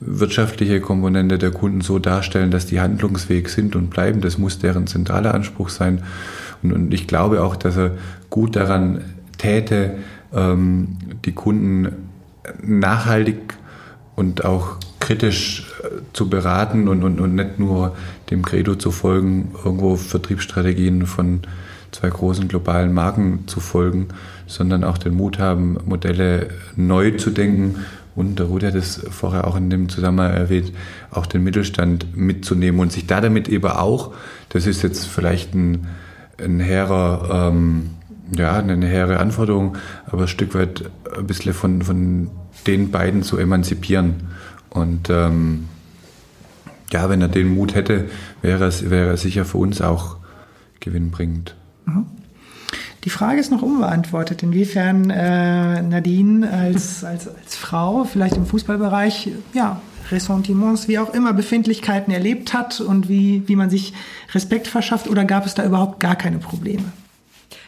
[0.01, 4.21] wirtschaftliche Komponente der Kunden so darstellen, dass die handlungsfähig sind und bleiben.
[4.21, 6.03] Das muss deren zentraler Anspruch sein.
[6.63, 7.93] Und, und ich glaube auch, dass er
[8.29, 9.01] gut daran
[9.39, 9.97] täte,
[10.35, 12.04] ähm, die Kunden
[12.63, 13.55] nachhaltig
[14.17, 17.97] und auch kritisch äh, zu beraten und, und, und nicht nur
[18.31, 21.41] dem Credo zu folgen, irgendwo Vertriebsstrategien von
[21.93, 24.09] zwei großen globalen Marken zu folgen,
[24.47, 27.85] sondern auch den Mut haben, Modelle neu zu denken.
[28.17, 30.73] Und der Rudi hat es vorher auch in dem Zusammenhang erwähnt,
[31.11, 34.13] auch den Mittelstand mitzunehmen und sich da damit eben auch,
[34.51, 35.89] das ist jetzt vielleicht ein,
[36.43, 37.91] ein hehrer, ähm,
[38.37, 39.77] ja, eine hehre Anforderung,
[40.07, 42.31] aber ein Stück weit ein bisschen von, von
[42.67, 44.29] den beiden zu emanzipieren.
[44.71, 45.69] Und ähm,
[46.93, 48.09] ja, wenn er den Mut hätte,
[48.43, 50.17] wäre es, wäre er sicher für uns auch
[50.81, 51.55] gewinnbringend.
[51.87, 52.07] Mhm.
[53.05, 59.31] Die Frage ist noch unbeantwortet, inwiefern äh, Nadine als, als, als Frau vielleicht im Fußballbereich
[59.53, 59.81] ja,
[60.11, 63.93] Ressentiments, wie auch immer, Befindlichkeiten erlebt hat und wie, wie man sich
[64.35, 66.85] Respekt verschafft oder gab es da überhaupt gar keine Probleme?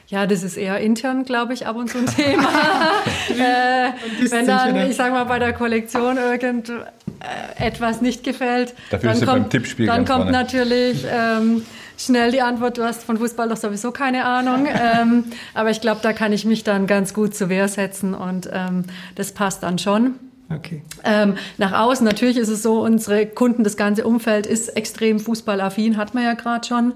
[0.09, 2.49] Ja, das ist eher intern, glaube ich, ab und zu ein Thema.
[3.29, 3.91] äh,
[4.31, 9.27] wenn dann, ich sage mal, bei der Kollektion irgend äh, etwas nicht gefällt, Dafür dann
[9.27, 11.63] kommt, dann kommt natürlich ähm,
[11.99, 14.69] schnell die Antwort, du hast von Fußball doch sowieso keine Ahnung.
[15.01, 18.49] ähm, aber ich glaube, da kann ich mich dann ganz gut zur Wehr setzen und
[18.53, 18.85] ähm,
[19.17, 20.15] das passt dann schon.
[20.55, 20.83] Okay.
[21.03, 25.97] Ähm, nach außen, natürlich ist es so, unsere Kunden, das ganze Umfeld ist extrem fußballaffin,
[25.97, 26.95] hat man ja gerade schon.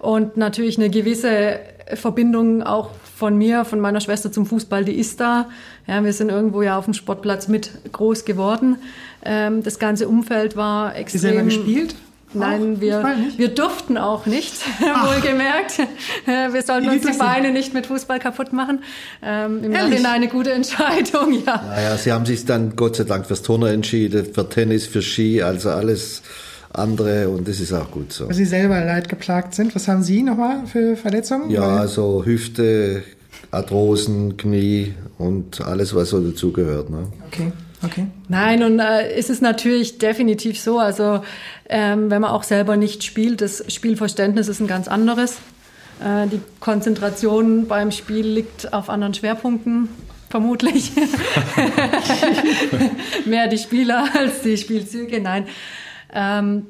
[0.00, 1.60] Und natürlich eine gewisse
[1.94, 5.48] Verbindung auch von mir, von meiner Schwester zum Fußball, die ist da.
[5.86, 8.76] Ja, wir sind irgendwo ja auf dem Sportplatz mit groß geworden.
[9.24, 11.20] Ähm, das ganze Umfeld war extrem.
[11.20, 11.94] Sie selber gespielt?
[12.34, 13.02] Nein, wir,
[13.38, 15.78] wir durften auch nicht, wohlgemerkt.
[16.26, 18.80] Wir sollten uns die Beine nicht mit Fußball kaputt machen.
[19.22, 21.62] Ähm, Im Nachhinein eine gute Entscheidung, ja.
[21.66, 25.42] Naja, Sie haben sich dann Gott sei Dank fürs Turner entschieden, für Tennis, für Ski,
[25.42, 26.22] also alles
[26.72, 28.28] andere und das ist auch gut so.
[28.28, 31.50] Weil Sie selber leidgeplagt sind, was haben Sie nochmal für Verletzungen?
[31.50, 33.02] Ja, also Hüfte,
[33.50, 36.90] Arthrosen, Knie und alles, was so dazugehört.
[36.90, 37.06] Ne?
[37.26, 37.52] Okay.
[37.84, 38.06] Okay.
[38.28, 40.78] Nein, und äh, ist es natürlich definitiv so.
[40.80, 41.22] Also
[41.68, 45.36] ähm, wenn man auch selber nicht spielt, das Spielverständnis ist ein ganz anderes.
[46.04, 49.88] Äh, die Konzentration beim Spiel liegt auf anderen Schwerpunkten,
[50.28, 50.90] vermutlich.
[53.26, 55.20] Mehr die Spieler als die Spielzüge.
[55.20, 55.46] Nein.
[56.12, 56.66] Ähm,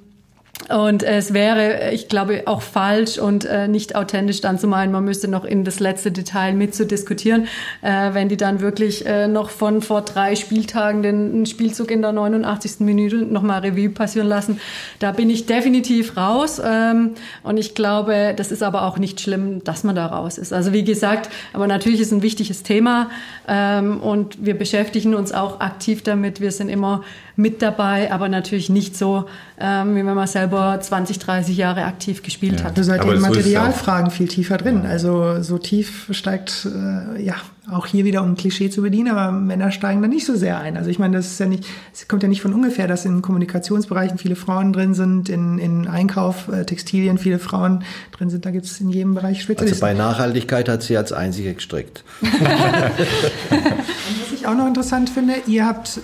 [0.69, 5.05] und es wäre, ich glaube, auch falsch und äh, nicht authentisch dann zu meinen, man
[5.05, 7.47] müsste noch in das letzte Detail mit zu diskutieren,
[7.81, 12.13] äh, wenn die dann wirklich äh, noch von vor drei Spieltagen den Spielzug in der
[12.13, 12.81] 89.
[12.81, 14.61] Minute nochmal Revue passieren lassen.
[14.99, 16.61] Da bin ich definitiv raus.
[16.63, 17.13] Ähm,
[17.45, 20.53] und ich glaube, das ist aber auch nicht schlimm, dass man da raus ist.
[20.53, 23.09] Also wie gesagt, aber natürlich ist ein wichtiges Thema
[23.47, 26.43] ähm, und wir beschäftigen uns auch aktiv damit.
[26.43, 27.05] Wir sind immer
[27.39, 29.27] mit dabei, aber natürlich nicht so,
[29.61, 32.67] ähm, wie wenn man selber 20, 30 Jahre aktiv gespielt ja.
[32.67, 32.77] hat.
[32.77, 34.85] Ihr seid in Materialfragen viel tiefer drin.
[34.85, 37.37] Also so tief steigt, äh, ja,
[37.71, 40.59] auch hier wieder um ein Klischee zu bedienen, aber Männer steigen da nicht so sehr
[40.59, 40.77] ein.
[40.77, 41.65] Also ich meine, das ist ja nicht,
[41.95, 45.87] es kommt ja nicht von ungefähr, dass in Kommunikationsbereichen viele Frauen drin sind, in, in
[45.87, 48.47] Einkauf, äh, Textilien viele Frauen drin sind.
[48.47, 49.85] Da gibt es in jedem Bereich Spezialisten.
[49.85, 52.03] Also bei Nachhaltigkeit hat sie als einzige gestrickt.
[52.21, 56.01] Und was ich auch noch interessant finde, ihr habt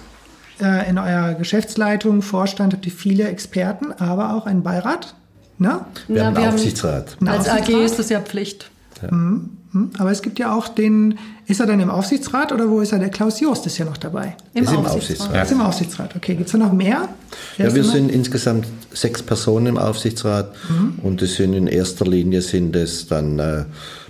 [0.61, 5.14] äh, in eurer Geschäftsleitung, Vorstand habt ihr viele Experten, aber auch einen Beirat.
[5.59, 5.80] Ne?
[6.09, 7.16] Wir Na, haben einen Aufsichtsrat.
[7.20, 7.80] Einen als Aufsichtsrat?
[7.80, 8.70] AG ist das ja Pflicht.
[9.02, 9.12] Ja.
[9.12, 9.50] Mhm.
[9.72, 9.90] mhm.
[9.98, 12.98] Aber es gibt ja auch den, ist er dann im Aufsichtsrat oder wo ist er?
[12.98, 14.36] Der Klaus Jost ist ja noch dabei.
[14.55, 14.96] Im, Aufsichtsrat.
[14.96, 15.34] Aufsichtsrat.
[15.34, 15.42] Ja.
[15.42, 16.16] Ist im Aufsichtsrat.
[16.16, 17.09] Okay, gibt es da noch mehr?
[17.57, 20.98] Wer ja, wir sind insgesamt sechs Personen im Aufsichtsrat mhm.
[21.02, 23.64] und es sind in erster Linie sind es dann äh,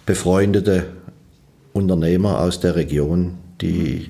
[0.07, 0.87] befreundete
[1.73, 4.09] Unternehmer aus der Region, die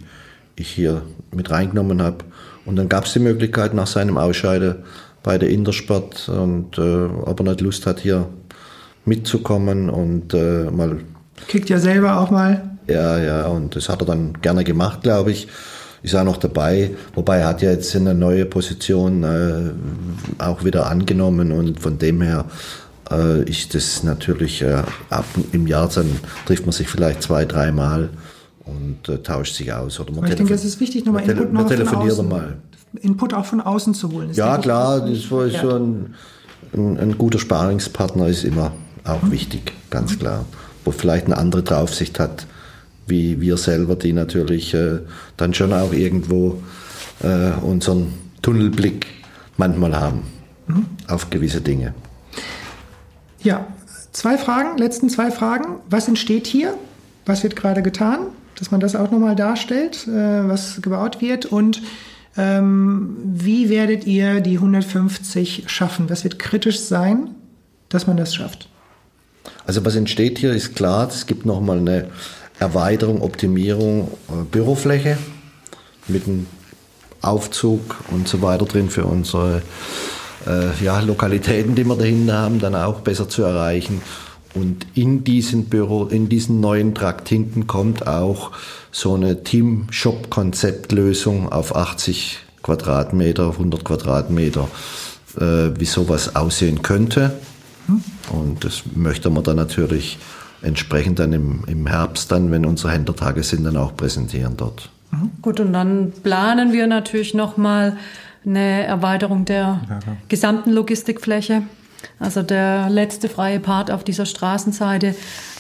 [0.57, 1.03] ich hier
[1.33, 2.19] mit reingenommen habe.
[2.67, 4.77] Und dann gab es die Möglichkeit nach seinem Ausscheiden
[5.23, 8.29] bei der Intersport und äh, ob er nicht Lust hat, hier
[9.05, 10.99] mitzukommen und äh, mal.
[11.49, 12.79] Kickt ja selber auch mal.
[12.87, 15.49] Ja, ja, und das hat er dann gerne gemacht, glaube ich.
[16.03, 20.87] Ist auch noch dabei, wobei er hat ja jetzt eine neue Position äh, auch wieder
[20.87, 22.45] angenommen und von dem her
[23.11, 26.11] äh, ist das natürlich äh, ab im Jahr, dann
[26.45, 28.11] trifft man sich vielleicht zwei, dreimal
[28.65, 30.01] und äh, tauscht sich aus.
[30.01, 32.57] Oder man ich denke, es ist wichtig, nochmal Input noch telefoniert mal.
[33.01, 34.31] Input auch von außen zu holen.
[34.33, 35.61] Ja, klar, das war ja.
[35.61, 36.15] so ein,
[36.73, 38.73] ein, ein, guter Sparingspartner ist immer
[39.05, 39.33] auch mhm.
[39.33, 40.19] wichtig, ganz mhm.
[40.21, 40.45] klar.
[40.85, 42.47] Wo vielleicht eine andere Draufsicht hat,
[43.07, 44.99] wie wir selber, die natürlich äh,
[45.37, 46.63] dann schon auch irgendwo
[47.23, 48.13] äh, unseren
[48.43, 49.07] Tunnelblick
[49.57, 50.23] manchmal haben
[50.67, 50.87] mhm.
[51.09, 51.95] auf gewisse Dinge.
[53.43, 53.67] Ja,
[54.13, 55.77] zwei Fragen, letzten zwei Fragen.
[55.91, 56.75] Was entsteht hier?
[57.27, 58.29] Was wird gerade getan?
[58.59, 61.47] Dass man das auch nochmal darstellt, äh, was gebaut wird.
[61.47, 61.83] Und
[62.37, 66.11] ähm, wie werdet ihr die 150 schaffen?
[66.11, 67.31] Was wird kritisch sein,
[67.89, 68.69] dass man das schafft?
[69.67, 72.09] Also was entsteht hier ist klar, es gibt nochmal eine
[72.59, 75.19] Erweiterung, Optimierung äh, Bürofläche
[76.07, 76.47] mit einem
[77.23, 79.63] Aufzug und so weiter drin für unsere
[80.47, 84.03] äh, ja, Lokalitäten, die wir dahinter haben, dann auch besser zu erreichen.
[84.55, 88.53] Und in diesen Büro, in diesen neuen Trakt hinten kommt auch
[88.93, 94.69] so eine Team-Shop-Konzeptlösung auf 80 Quadratmeter, 100 Quadratmeter,
[95.39, 97.33] äh, wie sowas aussehen könnte.
[98.31, 100.19] Und das möchte man dann natürlich
[100.63, 104.91] entsprechend dann im, im Herbst dann, wenn unsere Händlertage sind, dann auch präsentieren dort.
[105.11, 105.31] Mhm.
[105.43, 107.97] Gut, und dann planen wir natürlich nochmal
[108.47, 109.99] eine Erweiterung der ja,
[110.29, 111.63] gesamten Logistikfläche.
[112.19, 115.15] Also der letzte freie Part auf dieser Straßenseite,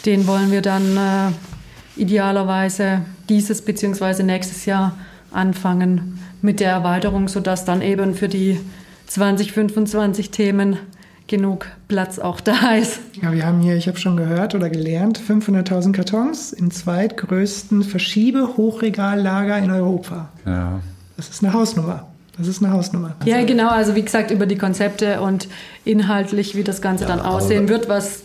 [0.06, 4.22] den wollen wir dann äh, idealerweise dieses bzw.
[4.22, 4.96] nächstes Jahr
[5.30, 8.60] anfangen mit der Erweiterung, sodass dann eben für die
[9.06, 10.78] 2025 Themen
[11.26, 13.00] genug Platz auch da ist.
[13.20, 19.58] Ja, wir haben hier, ich habe schon gehört oder gelernt, 500.000 Kartons im zweitgrößten Verschiebe-Hochregallager
[19.58, 20.28] in Europa.
[20.44, 20.80] Ja.
[21.16, 22.08] Das ist eine Hausnummer.
[22.38, 23.14] Das ist eine Hausnummer.
[23.24, 23.68] Ja, genau.
[23.68, 25.48] Also wie gesagt, über die Konzepte und
[25.84, 28.22] inhaltlich, wie das Ganze ja, dann aussehen wird, was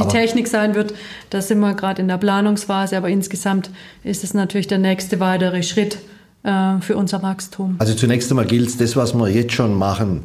[0.00, 0.94] die Technik sein wird,
[1.30, 2.96] da sind wir gerade in der Planungsphase.
[2.96, 3.70] Aber insgesamt
[4.04, 5.98] ist es natürlich der nächste weitere Schritt
[6.44, 7.76] äh, für unser Wachstum.
[7.78, 10.24] Also zunächst einmal gilt es, das, was wir jetzt schon machen,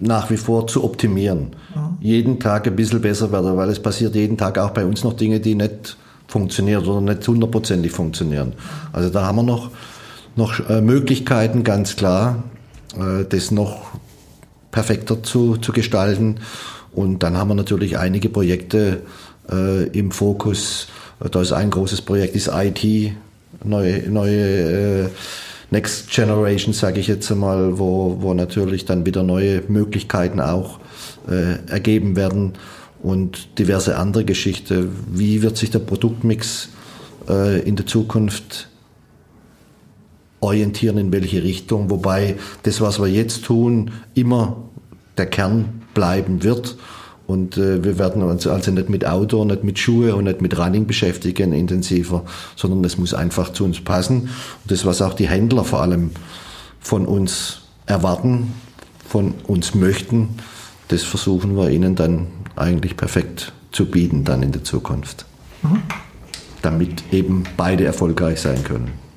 [0.00, 1.50] nach wie vor zu optimieren.
[1.74, 1.98] Mhm.
[2.00, 5.12] Jeden Tag ein bisschen besser werden, weil es passiert jeden Tag auch bei uns noch
[5.12, 5.96] Dinge, die nicht
[6.26, 8.54] funktionieren oder nicht hundertprozentig funktionieren.
[8.92, 9.70] Also da haben wir noch
[10.38, 12.44] noch äh, Möglichkeiten, ganz klar,
[12.96, 13.90] äh, das noch
[14.70, 16.36] perfekter zu, zu gestalten.
[16.92, 19.02] Und dann haben wir natürlich einige Projekte
[19.50, 20.88] äh, im Fokus.
[21.18, 23.12] Da ist ein großes Projekt, ist IT,
[23.64, 25.10] neue, neue
[25.70, 30.78] Next Generation, sage ich jetzt einmal, wo, wo natürlich dann wieder neue Möglichkeiten auch
[31.66, 32.52] ergeben werden
[33.02, 34.90] und diverse andere Geschichten.
[35.12, 36.68] Wie wird sich der Produktmix
[37.64, 38.68] in der Zukunft
[40.40, 41.90] orientieren, in welche Richtung.
[41.90, 44.56] Wobei das, was wir jetzt tun, immer
[45.16, 46.76] der Kern bleiben wird.
[47.26, 50.58] Und äh, wir werden uns also nicht mit Outdoor, nicht mit Schuhe und nicht mit
[50.58, 52.24] Running beschäftigen intensiver,
[52.56, 54.22] sondern es muss einfach zu uns passen.
[54.22, 56.12] Und das, was auch die Händler vor allem
[56.80, 58.54] von uns erwarten,
[59.06, 60.30] von uns möchten,
[60.88, 65.26] das versuchen wir ihnen dann eigentlich perfekt zu bieten dann in der Zukunft.
[65.62, 65.82] Mhm.
[66.62, 69.07] Damit eben beide erfolgreich sein können.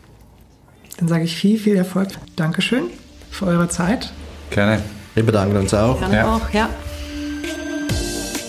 [1.01, 2.09] Dann sage ich viel, viel Erfolg.
[2.35, 2.83] Dankeschön
[3.31, 4.13] für eure Zeit.
[4.51, 4.83] Gerne.
[5.15, 5.99] Wir bedanken uns auch.
[5.99, 6.35] Gerne ja.
[6.35, 6.69] auch, ja.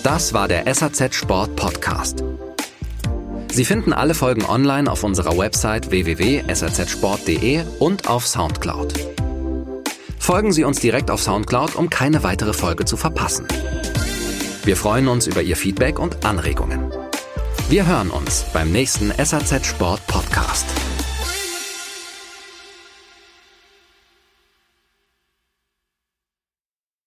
[0.02, 2.22] Das war der SAZ Sport Podcast.
[3.50, 8.92] Sie finden alle Folgen online auf unserer Website www.sazsport.de und auf Soundcloud.
[10.18, 13.46] Folgen Sie uns direkt auf Soundcloud, um keine weitere Folge zu verpassen.
[14.64, 16.92] Wir freuen uns über Ihr Feedback und Anregungen.
[17.70, 20.66] Wir hören uns beim nächsten SAZ Sport Podcast.